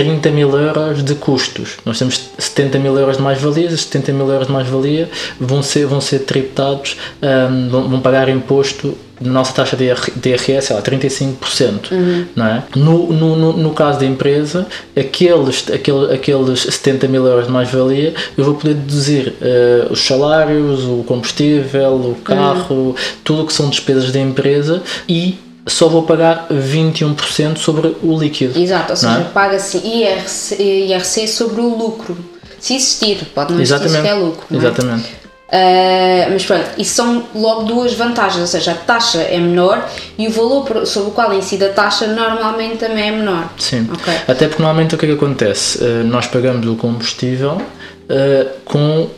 [0.00, 1.76] 30 mil euros de custos.
[1.84, 5.84] Nós temos 70 mil euros de mais-valia, esses 70 mil euros de mais-valia vão ser,
[5.84, 11.92] vão ser tributados, um, vão, vão, pagar imposto na nossa taxa de IRS, é 35%.
[11.92, 12.24] Uhum.
[12.34, 12.62] Não é?
[12.74, 18.44] no, no, no caso da empresa, aqueles, aqueles, aqueles 70 mil euros de mais-valia, eu
[18.46, 22.94] vou poder deduzir uh, os salários, o combustível, o carro, uhum.
[23.22, 25.38] tudo o que são despesas da empresa e
[25.72, 28.58] só vou pagar 21% sobre o líquido.
[28.58, 29.24] Exato, ou seja, é?
[29.24, 32.16] paga-se IRC, IRC sobre o lucro.
[32.58, 33.96] Se existir, pode não Exatamente.
[33.96, 34.46] existir sequer lucro.
[34.50, 34.62] Não é?
[34.62, 35.20] Exatamente.
[35.50, 39.84] Uh, mas pronto, isso são logo duas vantagens, ou seja, a taxa é menor
[40.16, 43.50] e o valor sobre o qual incide a taxa normalmente também é menor.
[43.58, 44.14] Sim, okay.
[44.28, 45.82] até porque normalmente o que é que acontece?
[45.82, 49.08] Uh, nós pagamos o combustível uh, com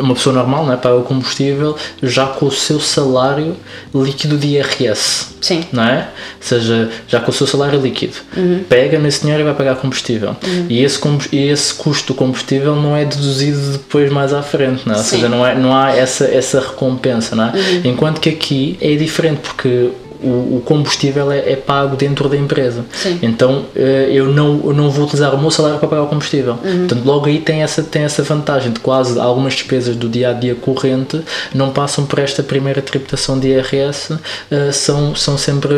[0.00, 0.76] uma pessoa normal, não é?
[0.76, 3.56] paga o combustível já com o seu salário
[3.94, 5.34] líquido de IRS.
[5.40, 5.64] Sim.
[5.72, 5.98] Não é?
[5.98, 6.06] Ou
[6.40, 8.14] seja, já com o seu salário líquido.
[8.36, 8.64] Uhum.
[8.68, 10.36] Pega nesse dinheiro e vai pagar combustível.
[10.42, 10.66] Uhum.
[10.68, 10.98] E, esse,
[11.32, 14.98] e esse custo do combustível não é deduzido depois mais à frente, não é?
[14.98, 17.52] Ou seja, não, é, não há essa, essa recompensa, não é?
[17.52, 17.80] Uhum.
[17.84, 19.90] Enquanto que aqui é diferente, porque
[20.24, 22.84] o, o combustível é, é, pago dentro da empresa.
[22.92, 23.18] Sim.
[23.22, 26.58] Então eh, eu não, eu não vou utilizar o meu salário para pagar o combustível.
[26.64, 26.86] Uhum.
[26.86, 30.32] Portanto, logo aí tem essa, tem essa vantagem de quase algumas despesas do dia a
[30.32, 31.20] dia corrente
[31.54, 34.16] não passam por esta primeira tributação de IRS,
[34.50, 35.74] eh, são, são sempre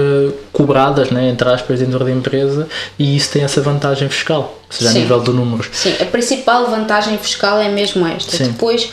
[0.53, 4.91] cobradas, né, entre aspas, dentro da empresa e isso tem essa vantagem fiscal, ou seja,
[4.91, 4.99] Sim.
[4.99, 5.69] a nível de números.
[5.73, 8.37] Sim, a principal vantagem fiscal é mesmo esta.
[8.37, 8.49] Sim.
[8.49, 8.91] Depois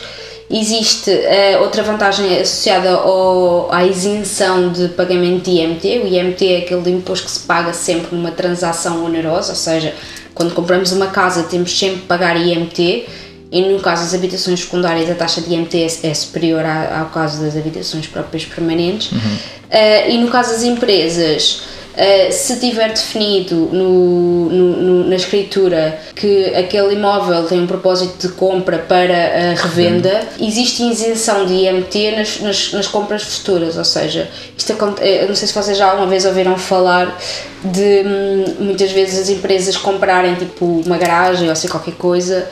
[0.50, 6.02] Existe uh, outra vantagem associada ao, à isenção de pagamento de IMT.
[6.04, 9.94] O IMT é aquele imposto que se paga sempre numa transação onerosa, ou seja,
[10.34, 13.06] quando compramos uma casa temos sempre que pagar IMT
[13.50, 17.40] e no caso das habitações secundárias a taxa de IMT é, é superior ao caso
[17.40, 19.12] das habitações próprias permanentes.
[19.12, 19.18] Uhum.
[19.18, 21.62] Uh, e no caso das empresas,
[21.94, 28.26] Uh, se tiver definido no, no, no, na escritura que aquele imóvel tem um propósito
[28.26, 33.84] de compra para a revenda, existe isenção de IMT nas, nas, nas compras futuras, ou
[33.84, 34.28] seja,
[34.58, 37.16] isto eh, não sei se vocês já alguma vez ouviram falar
[37.62, 42.44] de hum, muitas vezes as empresas comprarem tipo uma garagem ou sei qualquer coisa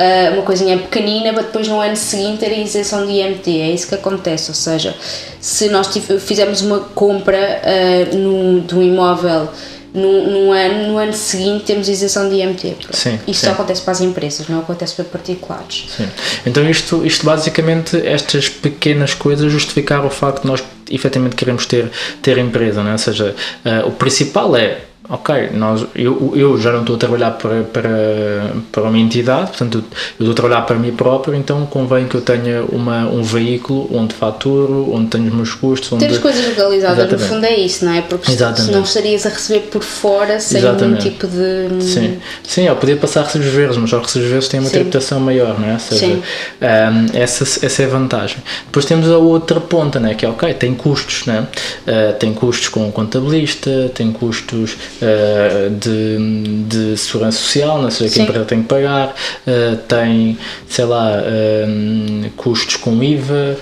[0.00, 3.60] uh, uma coisinha pequenina para depois no ano seguinte ter a isenção de IMT.
[3.60, 4.96] É isso que acontece, ou seja,
[5.40, 5.88] se nós
[6.20, 9.48] fizermos uma compra uh, no, de um imóvel
[9.92, 12.76] no, no, ano, no ano seguinte temos isenção de IMT.
[12.92, 13.50] Sim, isto sim.
[13.50, 15.86] acontece para as empresas, não acontece para particulares.
[15.96, 16.08] Sim.
[16.46, 21.90] Então isto, isto basicamente, estas pequenas coisas justificaram o facto de nós efetivamente queremos ter,
[22.22, 22.92] ter empresa, não é?
[22.92, 23.34] ou seja,
[23.64, 24.78] uh, o principal é
[25.10, 29.78] ok, nós, eu, eu já não estou a trabalhar para, para, para uma entidade, portanto
[29.78, 29.84] eu
[30.20, 34.14] estou a trabalhar para mim próprio, então convém que eu tenha uma, um veículo onde
[34.14, 35.92] faturo, onde tenho os meus custos.
[35.92, 36.06] Onde...
[36.06, 37.22] Ter as coisas legalizadas, Exatamente.
[37.22, 38.02] no fundo é isso, não é?
[38.02, 38.66] Porque Exatamente.
[38.66, 41.04] senão estarias a receber por fora sem Exatamente.
[41.04, 41.84] nenhum tipo de.
[41.84, 44.74] Sim, Sim eu podia passar recibos verdes, mas os recibos verdes têm uma Sim.
[44.74, 45.78] tributação maior, não é?
[45.78, 46.22] Seja, Sim.
[46.62, 48.38] Um, essa, essa é a vantagem.
[48.66, 50.14] Depois temos a outra ponta, né?
[50.14, 51.48] que é ok, tem custos, né?
[51.86, 58.08] Uh, tem custos com o contabilista, tem custos uh, de, de segurança social, não sei,
[58.08, 59.08] que a empresa tem que pagar,
[59.46, 63.56] uh, tem, sei lá, uh, custos com IVA,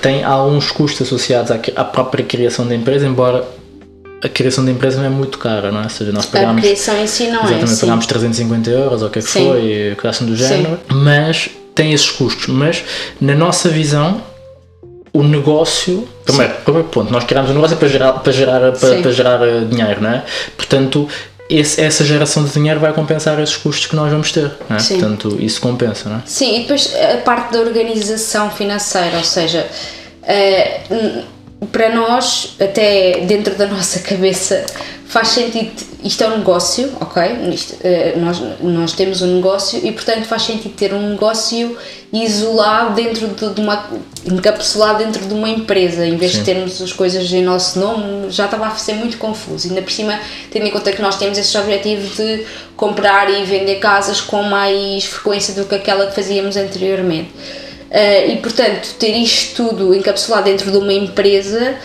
[0.00, 3.44] tem alguns custos associados à, à própria criação da empresa, embora
[4.22, 5.84] a criação da empresa não é muito cara, não é?
[5.84, 6.58] Ou seja, nós pagamos.
[6.58, 7.56] A criação em si não exatamente, é.
[7.56, 9.46] Exatamente, pagámos 350 euros ou o que é que sim.
[9.46, 10.96] foi, assim do género, sim.
[10.96, 12.46] mas tem esses custos.
[12.46, 12.82] Mas
[13.20, 14.22] na nossa visão,
[15.16, 16.06] o negócio.
[16.24, 19.60] Primeiro, primeiro ponto, nós criamos um negócio para gerar, para gerar, para, para gerar eh,
[19.60, 20.24] dinheiro, não é?
[20.56, 21.08] Portanto,
[21.48, 24.80] esse, essa geração de dinheiro vai compensar esses custos que nós vamos ter, não é?
[24.80, 24.98] Sim.
[24.98, 26.22] Portanto, isso compensa, não é?
[26.26, 29.66] Sim, e depois a parte da organização financeira, ou seja,
[30.22, 34.66] uh, para nós, até dentro da nossa cabeça,
[35.06, 35.70] faz sentido,
[36.02, 37.22] isto é um negócio, ok?
[37.52, 41.76] Isto, uh, nós, nós temos um negócio e, portanto, faz sentido ter um negócio
[42.12, 43.88] isolado dentro de, de uma.
[44.24, 46.38] encapsulado dentro de uma empresa, em vez Sim.
[46.38, 49.68] de termos as coisas em nosso nome, já estava a ser muito confuso.
[49.68, 50.18] Ainda por cima,
[50.50, 52.44] tendo em conta que nós temos esse objetivo de
[52.76, 57.30] comprar e vender casas com mais frequência do que aquela que fazíamos anteriormente.
[57.90, 61.76] Uh, e, portanto, ter isto tudo encapsulado dentro de uma empresa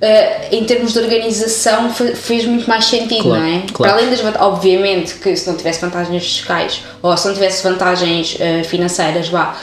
[0.00, 3.62] Uh, em termos de organização fez muito mais sentido, claro, não é?
[3.72, 3.76] Claro.
[3.78, 7.64] Para além das vantagens, obviamente que se não tivesse vantagens fiscais ou se não tivesse
[7.64, 9.56] vantagens uh, financeiras, vá,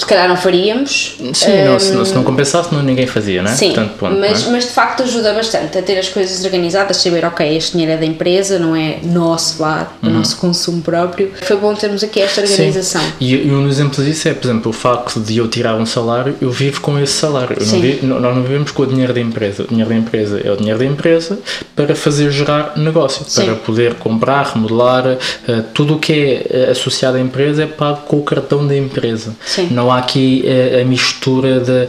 [0.00, 1.16] se calhar não faríamos.
[1.34, 3.54] Sim, não, se, não, se não compensasse, não, ninguém fazia, não é?
[3.54, 4.50] Sim, Portanto, mas, é?
[4.50, 7.96] mas de facto ajuda bastante a ter as coisas organizadas, saber, ok, este dinheiro é
[7.98, 10.14] da empresa, não é nosso lá, do uhum.
[10.16, 11.30] nosso consumo próprio.
[11.42, 13.02] Foi bom termos aqui esta organização.
[13.02, 13.12] Sim.
[13.20, 16.34] E, e um exemplo disso é, por exemplo, o facto de eu tirar um salário,
[16.40, 17.58] eu vivo com esse salário.
[17.60, 19.64] Não vi, nós não vivemos com o dinheiro da empresa.
[19.64, 21.38] O dinheiro da empresa é o dinheiro da empresa
[21.76, 23.44] para fazer gerar negócio, Sim.
[23.44, 28.02] para poder comprar, remodelar, uh, tudo o que é eh, associado à empresa é pago
[28.06, 29.34] com o cartão da empresa.
[29.44, 29.68] Sim.
[29.70, 31.88] Não há aqui a, a mistura de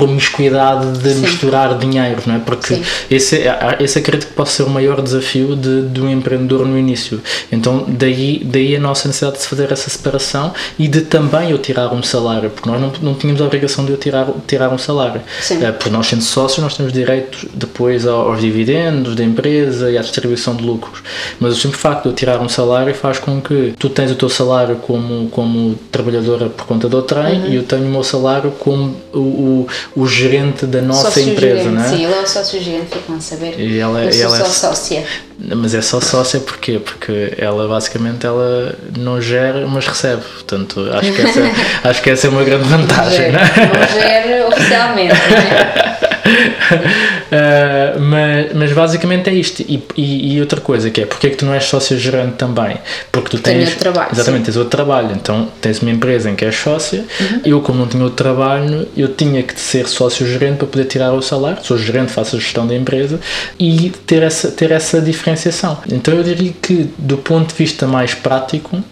[0.00, 1.20] promiscuidade de Sim.
[1.20, 2.38] misturar dinheiro, não é?
[2.38, 3.42] Porque esse,
[3.78, 7.20] esse acredito que pode ser o maior desafio de, de um empreendedor no início.
[7.52, 11.92] Então, daí, daí a nossa necessidade de fazer essa separação e de também eu tirar
[11.92, 15.20] um salário, porque nós não, não tínhamos a obrigação de eu tirar, tirar um salário.
[15.42, 15.58] Sim.
[15.58, 20.00] Uh, porque nós, sendo sócios, nós temos direito depois aos dividendos da empresa e à
[20.00, 21.02] distribuição de lucros.
[21.38, 24.14] Mas o simples facto de eu tirar um salário faz com que tu tens o
[24.14, 27.46] teu salário como, como trabalhadora por conta do trem uhum.
[27.48, 31.56] e eu tenho o meu salário como o, o o gerente da nossa sócio empresa,
[31.62, 31.88] gerente, não é?
[31.88, 33.58] Sim, ele é o sócio-gerente, ficam a saber.
[33.58, 35.04] E ela, eu sou ela é só é, sócia.
[35.38, 36.78] Mas é só sócia porquê?
[36.78, 40.22] Porque ela basicamente ela não gera, mas recebe.
[40.22, 41.40] Portanto, acho que essa,
[41.88, 43.44] acho que essa é uma grande vantagem, não, é?
[43.44, 46.00] não gera oficialmente, não é?
[47.96, 49.62] uh, mas, mas basicamente é isto.
[49.62, 52.34] E, e, e, outra coisa que é, porque é que tu não és sócio gerente
[52.34, 52.76] também?
[53.10, 53.68] Porque tu tens.
[53.68, 54.08] outro trabalho.
[54.12, 54.44] Exatamente, sim.
[54.46, 55.12] tens outro trabalho.
[55.12, 57.04] Então tens uma empresa em que és sócia.
[57.20, 57.40] Uhum.
[57.44, 61.12] Eu, como não tinha outro trabalho, eu tinha que ser sócio gerente para poder tirar
[61.12, 61.58] o salário.
[61.62, 63.20] Sou gerente, faço a gestão da empresa
[63.58, 65.78] e ter essa, ter essa diferenciação.
[65.90, 68.82] Então eu diria que, do ponto de vista mais prático,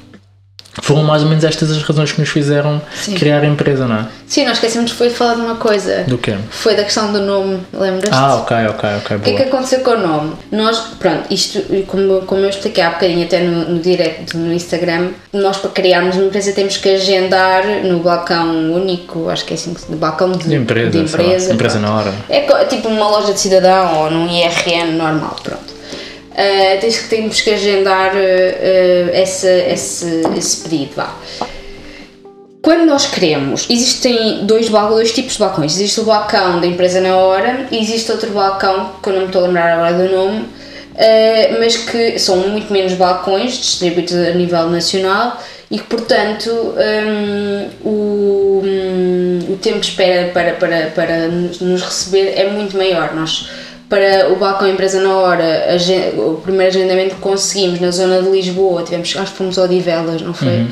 [0.83, 3.15] foram mais ou menos estas as razões que nos fizeram Sim.
[3.15, 4.07] criar a empresa, não é?
[4.27, 6.05] Sim, nós esquecemos foi de falar de uma coisa.
[6.07, 6.35] Do quê?
[6.51, 8.15] Foi da questão do nome, lembras-te?
[8.15, 9.17] Ah, ok, ok, ok.
[9.17, 10.33] O que é que aconteceu com o nome?
[10.53, 15.11] Nós, pronto, isto, como, como eu expliquei há bocadinho até no, no direct no Instagram,
[15.33, 19.75] nós para criarmos uma empresa temos que agendar no balcão único, acho que é assim,
[19.89, 20.91] no balcão de, de empresa.
[20.91, 22.13] De empresa, empresa na hora.
[22.29, 25.78] É tipo uma loja de cidadão ou num IRN normal, pronto.
[26.39, 31.13] Uh, que temos que agendar uh, esse, esse, esse pedido, vá.
[32.63, 35.75] quando nós queremos, existem dois, dois tipos de balcões.
[35.75, 39.27] Existe o balcão da empresa na hora e existe outro balcão que eu não me
[39.27, 44.31] estou a lembrar agora do nome, uh, mas que são muito menos balcões distribuídos a
[44.31, 51.29] nível nacional e que, portanto, um, o, um, o tempo de espera para, para, para
[51.29, 53.15] nos receber é muito maior.
[53.15, 53.51] Nós,
[53.89, 55.77] para o balcão empresa na hora,
[56.17, 60.21] o primeiro agendamento que conseguimos na zona de Lisboa, tivemos, acho que fomos ao Odivelas,
[60.21, 60.49] não foi?
[60.49, 60.69] Uhum.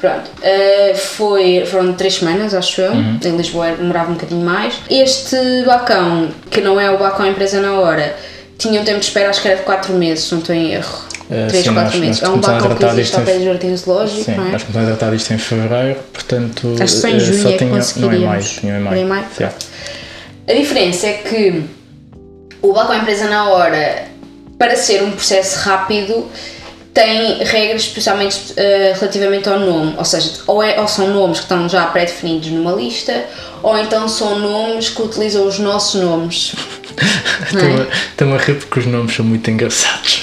[0.00, 2.92] Pronto, uh, foi, foram três semanas, acho eu.
[2.92, 3.18] Uhum.
[3.24, 4.74] Em Lisboa demorava um bocadinho mais.
[4.90, 8.14] Este balcão, que não é o balcão empresa na hora,
[8.58, 10.72] tinha um tempo de espera, acho que era de 4 meses, se não estou em
[10.72, 11.04] erro.
[11.28, 12.22] 3, uh, 4 meses.
[12.22, 14.50] É um balcão que existe ao pé do Jardim Zoológico, sim, não é?
[14.50, 16.76] Nós começámos a tratar disto em fevereiro, portanto.
[16.80, 17.70] Acho que só em junho só é tinha.
[17.96, 18.42] Não, em maio.
[18.42, 18.98] Tinha em maio.
[18.98, 19.24] Em maio?
[19.38, 19.56] Yeah.
[20.48, 21.64] A diferença é que
[22.62, 24.08] o balcão empresa na hora,
[24.56, 26.30] para ser um processo rápido,
[26.94, 31.44] tem regras especialmente uh, relativamente ao nome, ou seja, ou, é, ou são nomes que
[31.44, 33.24] estão já pré-definidos numa lista,
[33.62, 36.52] ou então são nomes que utilizam os nossos nomes.
[38.10, 40.22] Estou-me a rir porque os nomes são muito engraçados.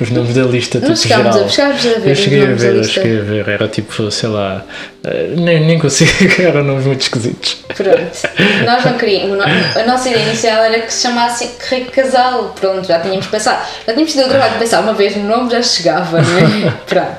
[0.00, 1.44] Os nomes da lista, tipo geral.
[1.44, 3.48] a, chegámos a ver eu cheguei a ver, eu cheguei a ver.
[3.48, 4.64] Era tipo, sei lá,
[5.04, 7.58] eh, nem, nem consigo, eram nomes muito esquisitos.
[7.68, 12.86] Pronto, nós não queríamos, a nossa ideia inicial era que se chamasse Rico Casal, pronto,
[12.86, 15.62] já tínhamos pensado, já tínhamos tido o trabalho de pensar uma vez no nome, já
[15.62, 16.72] chegava, não é?
[16.86, 17.18] Pronto.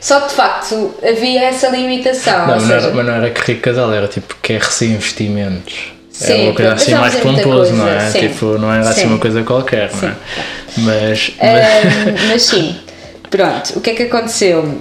[0.00, 3.40] Só que de facto havia essa limitação, Não, não era, seja, mas não era que
[3.52, 5.97] rico casal, era tipo QRC Investimentos.
[6.18, 8.10] Sim, era uma coisa assim mais muita não é?
[8.10, 8.18] sim.
[8.28, 9.06] Tipo, não era assim Sim.
[9.06, 10.16] uma coisa qualquer, não é?
[10.78, 12.76] Mas, mas Ahm, mas sim,
[13.30, 14.80] pronto, o que é que aconteceu?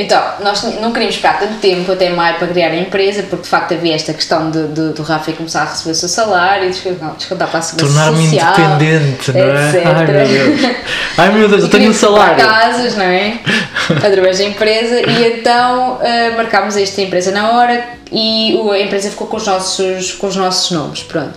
[0.00, 3.48] Então, nós não queríamos esperar tanto tempo até maio para criar a empresa, porque de
[3.48, 7.14] facto havia esta questão de, de- do Rafa começar a receber o seu salário, descontar,
[7.16, 9.68] descontar para a segurança tornar-me independente, não é?
[9.70, 9.86] etc.
[9.86, 10.76] Ai meu Deus.
[11.18, 12.36] Ai meu Deus, eu tenho um salário.
[12.36, 13.40] casas, não é?
[14.06, 19.26] Através da empresa e então ah, marcámos esta empresa na hora e a empresa ficou
[19.26, 21.36] com os nossos, com os nossos nomes, pronto.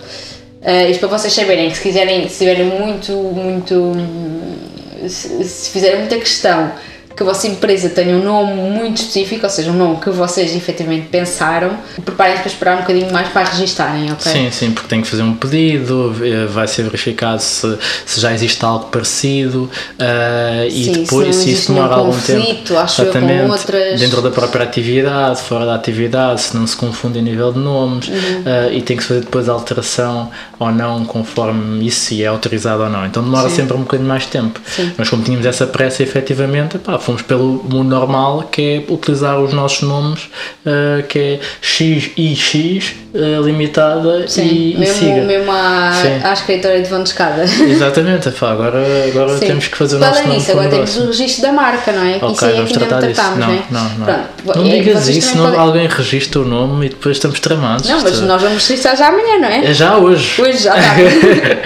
[0.63, 3.93] Ah, isto para vocês saberem que se quiserem, se tiverem muito, muito,
[5.09, 6.71] se, se fizerem muita questão
[7.21, 10.55] que a vossa empresa tenha um nome muito específico, ou seja, um nome que vocês
[10.55, 11.71] efetivamente pensaram,
[12.03, 14.31] preparem-se para esperar um bocadinho mais para registarem, ok?
[14.31, 18.33] Sim, sim, porque tem que fazer um pedido, eh, vai ser verificado se, se já
[18.33, 22.77] existe algo parecido eh, e Sim, depois se isso demora algum conflito, tempo.
[22.79, 26.75] acho eu, com exatamente, outras- dentro da própria atividade, fora da atividade, se não se
[26.75, 28.43] confunde a nível de nomes Uhum.
[28.45, 30.29] eh, e tem que se fazer depois a alteração
[30.59, 33.05] ou não conforme isso se é autorizado ou não.
[33.05, 33.57] Então demora Sim.
[33.57, 34.59] sempre um bocadinho mais tempo.
[34.65, 34.91] Sim.
[34.97, 39.53] Mas como tínhamos essa pressa efetivamente, pá, fomos pelo mundo normal que é utilizar os
[39.53, 40.29] nossos nomes,
[40.65, 45.21] eh, que é X e X eh, limitada Sim, e, e mesmo, siga.
[45.23, 46.19] mesmo à, Sim.
[46.23, 47.43] à escritória de vão de escada.
[47.43, 49.47] Exatamente, agora, agora Sim.
[49.47, 52.19] temos que fazer o nosso nome agora temos o registro da marca, não é?
[52.19, 53.39] Que Ok, isso aí é vamos que ainda não tratar disso.
[53.39, 53.63] Não, não é?
[53.69, 54.05] não, não.
[54.05, 57.87] Pronto, Não é, digas isso, podem- alguém registra o nome e depois estamos tramados.
[57.87, 59.65] Não, mas Isto- nós vamos registrar já amanhã, não é?
[59.65, 60.41] É já hoje.
[60.41, 60.95] Hoje já está.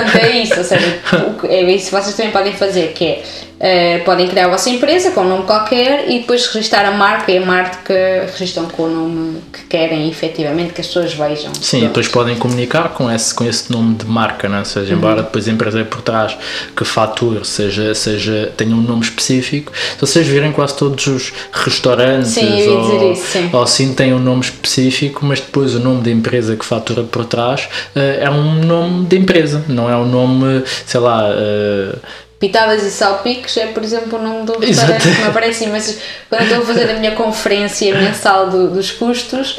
[0.00, 0.58] Pronto, é isso.
[0.58, 0.98] Ou seja,
[1.40, 3.22] que- é isso que vocês também podem fazer, que é
[3.60, 7.32] eh, podem criar a vossa empresa com um nome qualquer e depois registrar a marca
[7.32, 7.94] e a marca
[8.32, 11.52] registram com o nome que querem efetivamente que as pessoas vejam.
[11.60, 14.58] Sim, e depois podem comunicar com esse, com esse nome de marca, não é?
[14.60, 14.98] Ou seja, Uhum.
[14.98, 16.36] embora depois a empresa por trás
[16.76, 22.30] que fature seja, seja, tenha um nome específico, se vocês virem quase todos os restaurantes
[22.32, 23.50] Sim, ou, isso, sim.
[23.52, 27.24] ou assim têm um nome específico, mas depois o nome da empresa que fatura por
[27.24, 31.24] trás eh, é um nome de empresa, não é um nome, sei lá.
[31.30, 31.96] eh,
[32.38, 35.98] Pitadas e salpicos é, por exemplo, o nome do restaurante que me aparece mas
[36.28, 39.58] quando eu estou a fazer a minha conferência mensal do- dos custos.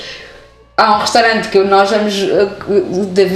[0.80, 2.14] Há um restaurante que nós vamos.
[2.16, 2.48] eh,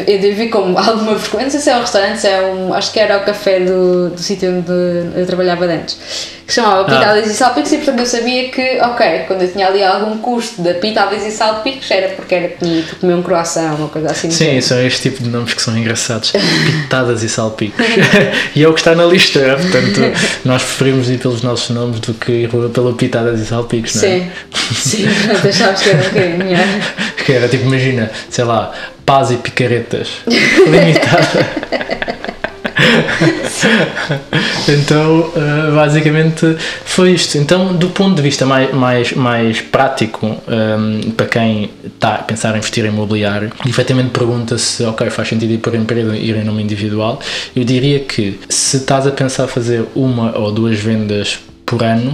[0.08, 1.60] Eu devo ir com alguma frequência.
[1.60, 2.74] Se é um restaurante, se é um.
[2.74, 5.98] Acho que era o café do, do sítio onde eu trabalhava antes.
[6.46, 9.82] Que chamava Pitadas e Salpicos, e portanto eu sabia que, ok, quando eu tinha ali
[9.82, 14.12] algum custo da Pitadas e Salpicos, era porque era ido comer um croissant, uma coisa
[14.12, 14.30] assim.
[14.30, 16.34] Sim, são este tipo de nomes que são engraçados.
[16.84, 17.86] Pitadas e salpicos.
[18.54, 19.56] e é o que está na lista, é?
[19.56, 20.02] portanto,
[20.44, 24.06] nós preferimos ir pelos nossos nomes do que ir pelo Pitadas e salpicos, não é?
[24.06, 24.32] Sim,
[24.74, 26.66] sim, pronto, achavas que era um bocadinho melhor.
[27.34, 28.72] Que era tipo, imagina, sei lá,
[29.04, 30.08] paz e picaretas.
[30.70, 31.50] Limitada.
[34.70, 37.40] então, eh, basicamente foi isto.
[37.40, 42.54] Então, do ponto de vista mais, mais, mais prático, ehm, para quem está a pensar
[42.54, 46.62] em investir em imobiliário, efetivamente pergunta-se, ok, faz sentido ir por empresa ir em nome
[46.62, 47.20] individual,
[47.56, 52.14] eu diria que se estás a pensar fazer uma ou duas vendas por ano,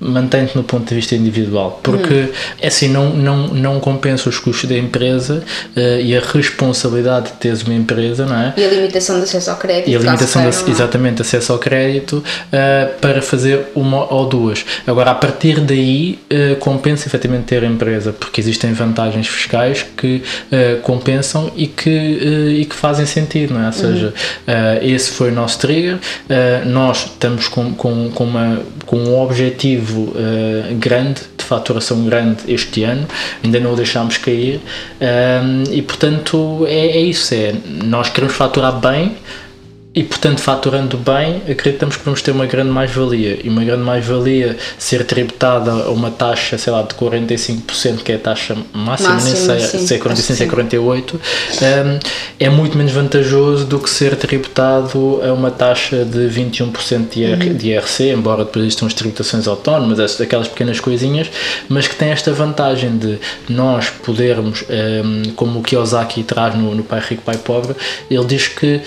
[0.00, 2.28] mantém-te no ponto de vista individual, porque hum.
[2.66, 5.42] assim não, não, não compensa os custos da empresa
[5.76, 8.54] uh, e a responsabilidade de teres uma empresa, não é?
[8.56, 9.90] E a limitação de acesso ao crédito.
[9.90, 14.64] E a limitação de, exatamente acesso ao crédito uh, para fazer uma ou duas.
[14.86, 20.22] Agora, a partir daí, uh, compensa efetivamente ter a empresa, porque existem vantagens fiscais que
[20.82, 23.66] compensam e que, e que fazem sentido, não é?
[23.66, 24.14] Ou seja,
[24.46, 24.54] uhum.
[24.82, 25.98] esse foi o nosso trigger,
[26.66, 32.84] nós estamos com, com, com, uma, com um objetivo uh, grande, de faturação grande este
[32.84, 33.06] ano,
[33.42, 34.60] ainda não o deixámos cair.
[35.00, 39.16] Um, e portanto é, é isso, é, nós queremos faturar bem
[39.92, 43.40] e portanto, faturando bem, acreditamos que vamos ter uma grande mais-valia.
[43.42, 48.14] E uma grande mais-valia ser tributada a uma taxa, sei lá, de 45%, que é
[48.14, 51.98] a taxa máxima, nem sei sim, se é 45%, se é 48%, um,
[52.38, 57.30] é muito menos vantajoso do que ser tributado a uma taxa de 21% de, IR,
[57.32, 57.54] uhum.
[57.56, 61.28] de IRC, embora depois existam as tributações autónomas, aquelas pequenas coisinhas,
[61.68, 63.18] mas que tem esta vantagem de
[63.48, 67.74] nós podermos, um, como o Kiyosaki traz no, no Pai Rico, Pai Pobre,
[68.08, 68.80] ele diz que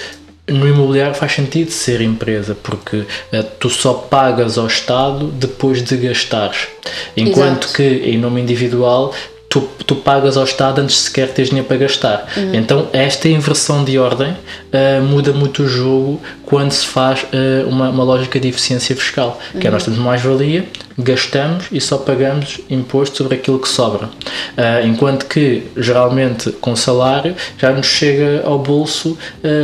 [0.48, 5.98] no imobiliário faz sentido ser empresa, porque uh, tu só pagas ao Estado depois de
[5.98, 6.68] gastares.
[7.16, 7.74] Enquanto Exato.
[7.74, 9.14] que em nome individual
[9.54, 12.28] tu, tu pagas ao Estado antes sequer teres dinheiro para gastar.
[12.36, 12.56] Uhum.
[12.56, 17.90] Então, esta inversão de ordem uh, muda muito o jogo quando se faz uh, uma,
[17.90, 19.60] uma lógica de eficiência fiscal, uhum.
[19.60, 20.66] que é nós temos mais-valia,
[20.98, 24.08] gastamos e só pagamos imposto sobre aquilo que sobra.
[24.08, 29.16] Uh, enquanto que, geralmente, com salário, já nos chega ao bolso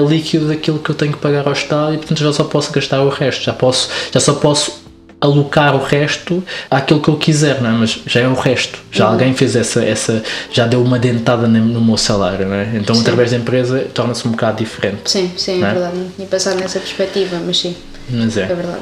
[0.08, 3.02] líquido daquilo que eu tenho que pagar ao Estado e, portanto, já só posso gastar
[3.02, 4.89] o resto, já, posso, já só posso
[5.22, 7.74] alocar o resto àquilo que eu quiser, não é?
[7.74, 8.80] mas já é o resto.
[8.92, 9.12] Já uhum.
[9.14, 12.72] alguém fez essa, essa, já deu uma dentada no meu salário, não é?
[12.76, 13.02] Então, sim.
[13.02, 15.02] através da empresa, torna-se um bocado diferente.
[15.06, 15.98] Sim, sim, é, é verdade.
[15.98, 17.76] Não tinha pensado nessa perspectiva, mas sim.
[18.12, 18.44] Mas é.
[18.44, 18.80] É verdade.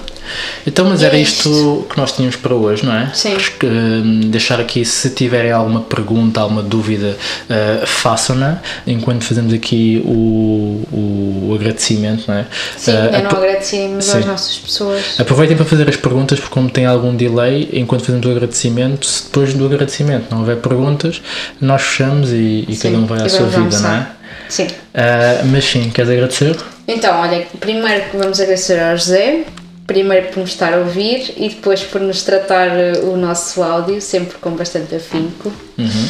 [0.66, 1.86] Então, mas era é isto.
[1.90, 3.12] que nós tínhamos para hoje, não é?
[3.14, 3.36] Sim.
[3.36, 7.18] Acho que, hum, deixar aqui, se tiverem alguma pergunta, alguma dúvida,
[7.50, 12.46] uh, façam-na enquanto fazemos aqui o, o, agradecimento, não é?
[12.78, 15.20] Sim, uh, ainda não agradecemos às nossas pessoas.
[15.20, 19.24] Aproveitem para fazer as perguntas, porque como tem algum delay, enquanto fazemos o agradecimento, se
[19.24, 21.22] depois do agradecimento não houver perguntas,
[21.60, 24.08] nós fechamos e, e cada um vai à sua vida, não é?
[24.50, 24.68] Sim.
[24.98, 26.58] Uh, mas sim, queres agradecer?
[26.88, 29.44] Então, olha, primeiro vamos agradecer ao José,
[29.86, 34.02] primeiro por nos estar a ouvir e depois por nos tratar eh, o nosso áudio,
[34.02, 35.54] sempre com bastante afinco.
[35.78, 36.08] Uhum.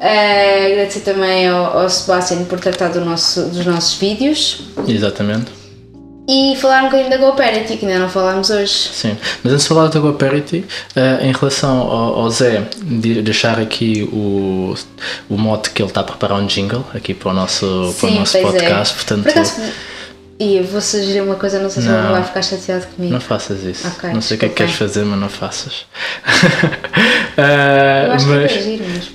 [0.00, 4.64] Uh, agradecer também ao, ao Sebastian por tratar do nosso, dos nossos vídeos.
[4.88, 5.63] Exatamente.
[6.26, 8.72] E falar um bocadinho da GoParity, que ainda não falámos hoje.
[8.72, 10.64] Sim, mas antes de falar da GoParity,
[10.96, 14.74] uh, em relação ao, ao, Zé, de deixar aqui o,
[15.28, 18.08] o mote que ele está a preparar um jingle aqui para o nosso, Sim, para
[18.08, 18.40] o nosso é.
[18.40, 18.94] podcast.
[18.94, 18.96] É.
[18.96, 19.60] Portanto, Por acaso,
[20.40, 23.12] e vou sugerir uma coisa, não sei se ele vai ficar chateado comigo.
[23.12, 23.86] Não faças isso.
[23.86, 25.86] Okay, não sei o que é que queres fazer, mas não faças.
[27.36, 27.36] uh,
[28.06, 28.52] Eu acho mas...
[28.52, 29.10] que é giro, mas.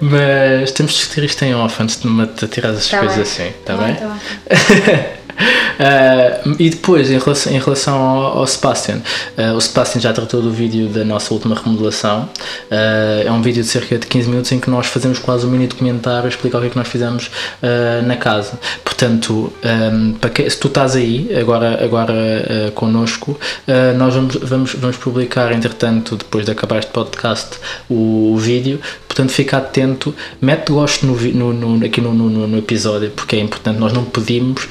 [0.00, 3.22] mas temos de discutir isto em off antes de me tirar as tá coisas bem.
[3.24, 3.94] assim, está tá bem?
[3.94, 5.14] Tá bem.
[5.74, 9.00] Uh, e depois, em relação, em relação ao, ao Sebastian,
[9.36, 12.28] uh, o Sebastian já tratou do vídeo da nossa última remodelação.
[12.70, 15.50] Uh, é um vídeo de cerca de 15 minutos em que nós fazemos quase um
[15.50, 17.30] mini documentário a explicar o que é que nós fizemos
[18.06, 18.58] na casa.
[18.84, 19.52] Portanto,
[19.92, 23.38] um, para que, se tu estás aí agora, agora connosco,
[23.96, 27.58] nós vamos, vamos, vamos publicar, entretanto, depois de acabar este podcast,
[27.88, 28.80] o, o vídeo.
[29.14, 33.78] Portanto, fica atento, mete gosto no, no, no aqui no, no, episódio, porque é importante.
[33.78, 34.68] Nós não pedimos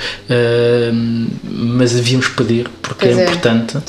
[1.74, 3.82] mas devíamos pedir, porque é, é importante, uh,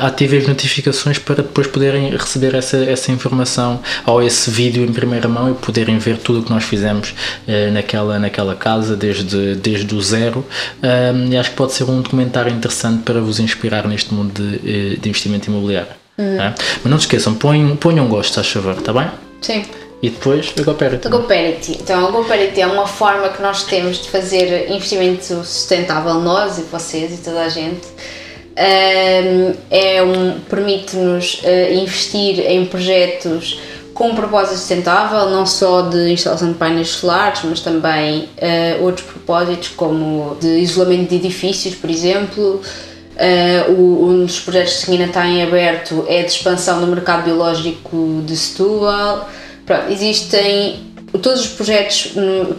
[0.00, 5.28] ativem as notificações para depois poderem receber essa, essa informação ou esse vídeo em primeira
[5.28, 7.10] mão e poderem ver tudo o que nós fizemos
[7.46, 10.40] uh, naquela, naquela casa, desde, desde o zero.
[10.82, 14.96] Uh, e acho que pode ser um documentário interessante para vos inspirar neste mundo de,
[14.96, 15.92] de investimento imobiliário.
[16.16, 16.36] Uhum.
[16.82, 19.27] Mas não se esqueçam, ponham, ponham gosto, faz favor, está bem?
[19.40, 19.64] Sim.
[20.00, 21.06] E depois a GoParity.
[21.06, 21.78] A GoParity.
[21.80, 26.62] Então, a GoParity é uma forma que nós temos de fazer investimento sustentável, nós e
[26.62, 27.86] vocês e toda a gente.
[29.70, 33.60] é um, permite-nos uh, investir em projetos
[33.92, 39.04] com um propósito sustentável, não só de instalação de painéis solares, mas também uh, outros
[39.04, 42.62] propósitos, como de isolamento de edifícios, por exemplo.
[43.18, 48.22] Uh, um dos projetos que ainda está em aberto é de expansão do mercado biológico
[48.24, 49.28] de Setúbal.
[49.66, 50.88] Pronto, existem
[51.20, 52.12] todos os projetos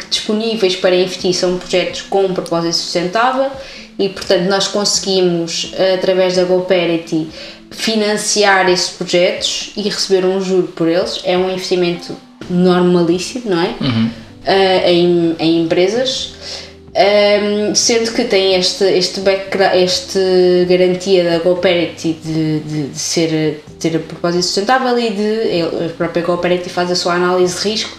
[0.09, 3.49] disponíveis para investir são projetos com um propósito sustentável
[3.97, 7.29] e, portanto, nós conseguimos, através da GoParity,
[7.71, 11.21] financiar esses projetos e receber um juro por eles.
[11.23, 12.15] É um investimento
[12.49, 13.75] normalíssimo, não é?
[13.79, 14.09] Uhum.
[14.45, 16.33] Uh, em, em empresas.
[16.91, 23.61] Um, sendo que tem este, este background, este garantia da GoParity de, de, de, ser,
[23.67, 27.69] de ter a propósito sustentável e de a própria GoParity faz a sua análise de
[27.69, 27.95] risco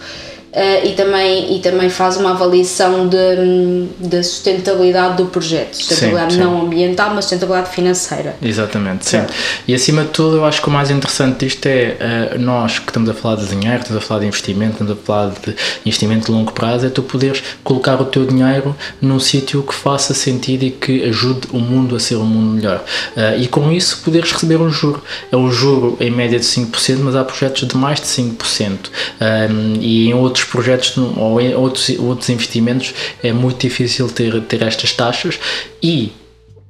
[0.51, 6.43] Uh, e, também, e também faz uma avaliação da sustentabilidade do projeto, sustentabilidade sim, sim.
[6.43, 8.35] não ambiental, mas sustentabilidade financeira.
[8.41, 9.21] Exatamente, sim.
[9.65, 12.89] E acima de tudo, eu acho que o mais interessante disto é uh, nós que
[12.89, 16.25] estamos a falar de dinheiro, estamos a falar de investimento, estamos a falar de investimento
[16.25, 20.63] de longo prazo, é tu poderes colocar o teu dinheiro num sítio que faça sentido
[20.63, 22.83] e que ajude o mundo a ser um mundo melhor.
[23.15, 25.01] Uh, e com isso poderes receber um juro.
[25.31, 28.89] É um juro em média de 5%, mas há projetos de mais de 5%.
[29.21, 34.61] Um, e em outros outros projetos ou outros, outros investimentos é muito difícil ter, ter
[34.63, 35.39] estas taxas.
[35.81, 36.11] E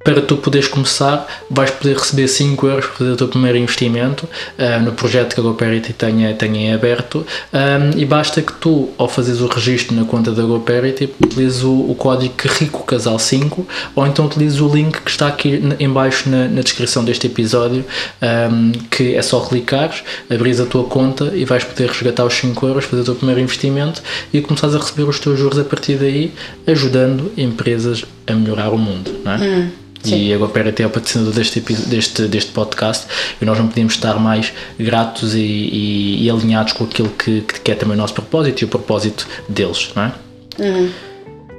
[0.03, 4.27] para tu poderes começar, vais poder receber 5 euros fazer o teu primeiro investimento
[4.57, 9.07] uh, no projeto que a GoParity tenha, tenha aberto um, e basta que tu, ao
[9.07, 14.07] fazeres o registro na conta da GoParity, utilizes o, o código Rico Casal 5 ou
[14.07, 17.85] então utilizes o link que está aqui em baixo na, na descrição deste episódio
[18.21, 22.67] um, que é só clicares, abris a tua conta e vais poder resgatar os 5
[22.67, 24.01] euros, fazer o teu primeiro investimento
[24.33, 26.33] e começares a receber os teus juros a partir daí,
[26.67, 29.37] ajudando empresas a melhorar o mundo, não é?
[29.37, 29.71] Hum.
[30.03, 30.17] Sim.
[30.17, 33.05] E a GoParity é o patrocinador deste, deste, deste podcast
[33.39, 37.71] e nós não podíamos estar mais gratos e, e, e alinhados com aquilo que, que
[37.71, 40.11] é também o nosso propósito e o propósito deles, não é?
[40.59, 40.91] Uhum.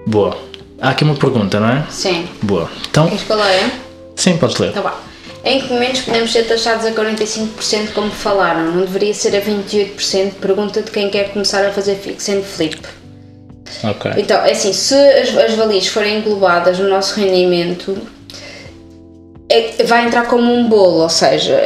[0.06, 0.36] Boa.
[0.80, 1.86] Há aqui uma pergunta, não é?
[1.88, 2.26] Sim.
[2.42, 2.68] Boa.
[2.90, 3.72] Então, Queres que eu leia?
[4.16, 4.72] Sim, podes ler.
[4.72, 5.12] Tá bom.
[5.44, 8.72] Em que momentos podemos ser taxados a 45% como falaram?
[8.72, 10.34] Não deveria ser a 28%?
[10.34, 12.80] Pergunta de quem quer começar a fazer fix and flip.
[13.82, 14.12] Ok.
[14.16, 17.96] Então, é assim, se as, as valias forem englobadas no nosso rendimento,
[19.52, 21.60] é, vai entrar como um bolo, ou seja,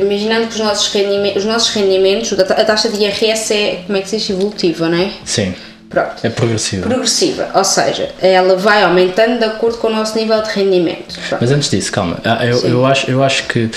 [0.00, 4.00] imaginando que os nossos rendimentos, os nossos rendimentos a taxa de IRS é, como é
[4.00, 5.10] que se diz, evolutiva, não é?
[5.24, 5.54] Sim.
[5.88, 6.14] Pronto.
[6.22, 6.86] É progressiva.
[6.86, 11.18] Progressiva, ou seja, ela vai aumentando de acordo com o nosso nível de rendimento.
[11.28, 11.40] Pronto.
[11.40, 13.70] Mas antes disso, calma, ah, eu, eu, acho, eu acho que uh,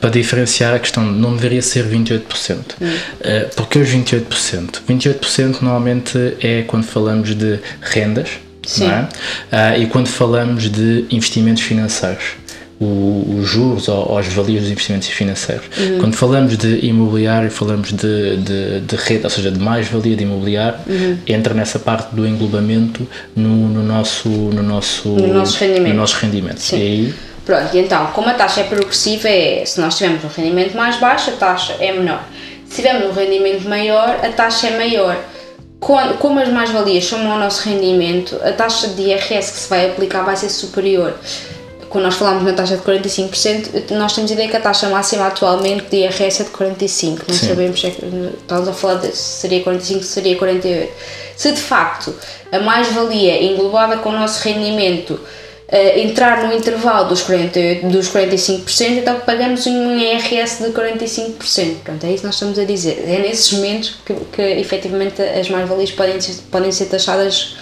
[0.00, 2.22] para diferenciar a questão não deveria ser 28%.
[2.80, 2.86] Hum.
[2.86, 4.80] Uh, porque os 28%?
[4.88, 8.30] 28% normalmente é quando falamos de rendas,
[8.66, 8.86] Sim.
[8.86, 9.08] não
[9.52, 9.78] é?
[9.78, 12.41] E quando falamos de investimentos financeiros
[12.82, 15.64] os juros ou, as valias dos investimentos financeiros.
[15.78, 15.98] Uhum.
[15.98, 20.78] Quando falamos de imobiliário, falamos de, de, de rede, ou seja, de mais-valia de imobiliário,
[20.86, 21.18] uhum.
[21.26, 23.06] entra nessa parte do englobamento
[23.36, 25.92] no, no, nosso, no, nosso, no nosso rendimento.
[25.92, 26.60] No nosso rendimento.
[26.60, 26.76] Sim.
[26.76, 27.14] E aí,
[27.44, 30.96] Pronto, e então, como a taxa é progressiva, é, se nós tivermos um rendimento mais
[30.96, 32.22] baixo, a taxa é menor.
[32.68, 35.16] Se tivermos um rendimento maior, a taxa é maior.
[35.80, 40.22] Como as mais-valias somam ao nosso rendimento, a taxa de IRS que se vai aplicar
[40.22, 41.12] vai ser superior
[41.92, 45.26] quando nós falamos na taxa de 45%, nós temos a ideia que a taxa máxima
[45.26, 47.18] atualmente de IRS é de 45%.
[47.28, 47.48] Não Sim.
[47.48, 50.88] sabemos se é, estamos a falar de se seria 45%, se seria 48%.
[51.36, 52.14] Se de facto
[52.50, 58.98] a mais-valia englobada com o nosso rendimento uh, entrar no intervalo dos, 48, dos 45%,
[58.98, 61.74] então pagamos um IRS de 45%.
[61.84, 63.04] Pronto, é isso que nós estamos a dizer.
[63.06, 66.18] É nesses momentos que, que efetivamente as mais-valias podem,
[66.50, 67.54] podem ser taxadas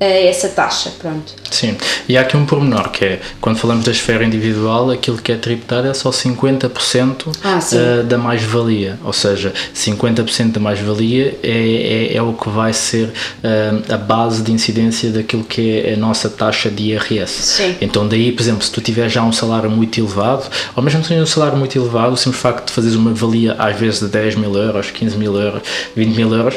[0.00, 1.34] essa taxa, pronto.
[1.50, 1.76] Sim,
[2.08, 5.36] e há aqui um pormenor que é, quando falamos da esfera individual, aquilo que é
[5.36, 12.16] tributado é só 50% ah, uh, da mais-valia, ou seja, 50% da mais-valia é, é,
[12.16, 16.28] é, o que vai ser uh, a base de incidência daquilo que é a nossa
[16.30, 17.30] taxa de IRS.
[17.30, 17.76] Sim.
[17.80, 21.14] Então daí, por exemplo, se tu tiver já um salário muito elevado, ou mesmo se
[21.14, 24.36] um salário muito elevado, o simples facto de fazeres uma valia às vezes de 10
[24.36, 25.62] mil euros, 15 mil euros,
[25.96, 26.56] 20 mil euros,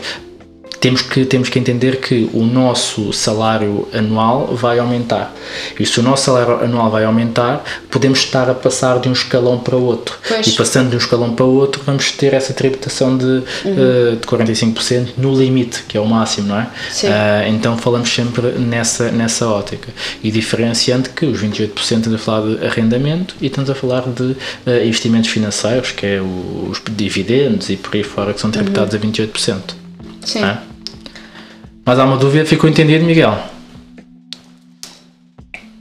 [0.82, 5.32] temos que, temos que entender que o nosso salário anual vai aumentar.
[5.79, 9.59] E se o nosso salário anual vai aumentar, podemos estar a passar de um escalão
[9.59, 10.17] para outro.
[10.27, 10.47] Pois.
[10.47, 13.43] E passando de um escalão para outro, vamos ter essa tributação de, uhum.
[13.43, 16.63] uh, de 45% no limite, que é o máximo, não é?
[16.63, 19.89] Uh, então falamos sempre nessa, nessa ótica.
[20.23, 24.23] E diferenciando que os 28% estamos a falar de arrendamento e estamos a falar de
[24.23, 24.38] uh,
[24.84, 28.99] investimentos financeiros, que é os dividendos e por aí fora, que são tributados uhum.
[28.99, 29.59] a 28%.
[30.25, 30.43] Sim.
[30.43, 30.70] É?
[31.86, 33.38] Mas há uma dúvida, ficou entendido, Miguel?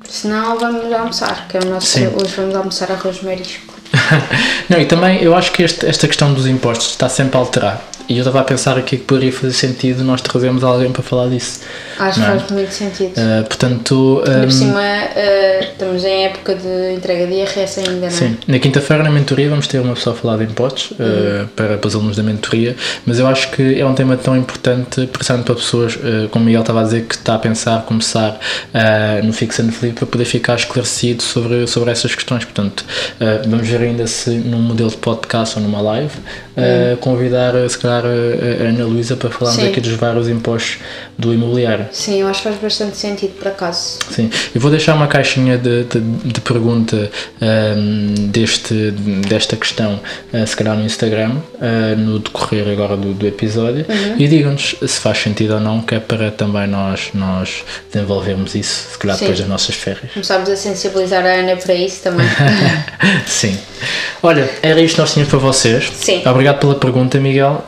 [0.09, 1.86] Se não, vamos almoçar, que é o nosso.
[1.86, 2.09] Sim.
[2.09, 3.74] Hoje vamos almoçar arroz marisco.
[4.68, 7.82] não, e também eu acho que este, esta questão dos impostos está sempre a alterar.
[8.11, 11.28] E eu estava a pensar aqui que poderia fazer sentido nós trazermos alguém para falar
[11.28, 11.61] disso.
[11.96, 12.28] Acho que é?
[12.28, 13.12] faz muito sentido.
[13.12, 14.24] Uh, portanto.
[14.26, 18.11] Um, por cima, uh, estamos em época de entrega de IRS ainda, não é?
[18.11, 18.36] Sim.
[18.48, 21.86] Na quinta-feira, na mentoria, vamos ter uma pessoa a falar de impostos uh, para, para
[21.86, 22.74] os alunos da mentoria,
[23.06, 25.96] mas eu acho que é um tema tão importante, precisamente para pessoas,
[26.32, 28.40] como o Miguel estava a dizer, que está a pensar começar
[29.22, 32.44] no Fix and Flip para poder ficar esclarecido sobre, sobre essas questões.
[32.44, 32.84] Portanto,
[33.46, 36.14] vamos ver ainda se num modelo de podcast ou numa live,
[37.00, 39.70] convidar, se calhar, convidar a, Ana Luísa para falarmos Sim.
[39.70, 40.78] aqui dos vários impostos
[41.18, 41.86] do imobiliário.
[41.92, 43.98] Sim, eu acho que faz bastante sentido, por acaso.
[44.11, 48.92] Sim, eu vou deixar uma caixinha de, de, de pergunta ahm, deste,
[49.28, 50.01] desta questão,
[50.32, 53.84] ah, se calhar no Instagram, ah, no decorrer agora do, do episódio,
[54.18, 58.92] e digam-nos se faz sentido ou não, que é para também nós, nós desenvolvermos isso,
[58.92, 59.24] se calhar Sim.
[59.24, 60.12] depois das nossas férias.
[60.12, 62.26] Começámos a sensibilizar a Ana para isso também.
[63.26, 63.59] Sim.
[64.22, 65.90] Olha, era isto que nós tínhamos para vocês.
[65.94, 66.22] Sim.
[66.26, 67.64] Obrigado pela pergunta, Miguel.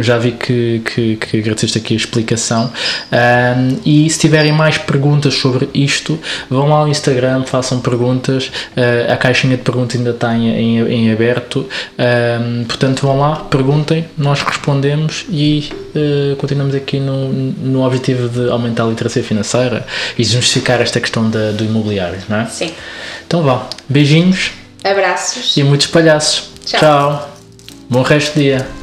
[0.00, 2.70] Já vi que, que, que agradeceste aqui a explicação.
[3.10, 8.50] Ahm, e se tiverem mais perguntas sobre isto, vão lá ao Instagram, façam perguntas.
[8.76, 11.68] Ah, a caixinha de perguntas ainda está em, em, em aberto.
[11.98, 18.50] Ahm, portanto, vão lá, perguntem, nós respondemos e ah, continuamos aqui no, no objetivo de
[18.50, 19.86] aumentar a literacia financeira
[20.18, 22.46] e desmistificar esta questão da, do imobiliário, não é?
[22.46, 22.72] Sim.
[23.26, 24.52] Então vá, beijinhos
[24.84, 25.56] Abraços.
[25.56, 26.50] e muitos palhaços.
[26.64, 26.80] Tchau.
[26.80, 27.36] Tchau.
[27.88, 28.81] Bom resto de dia.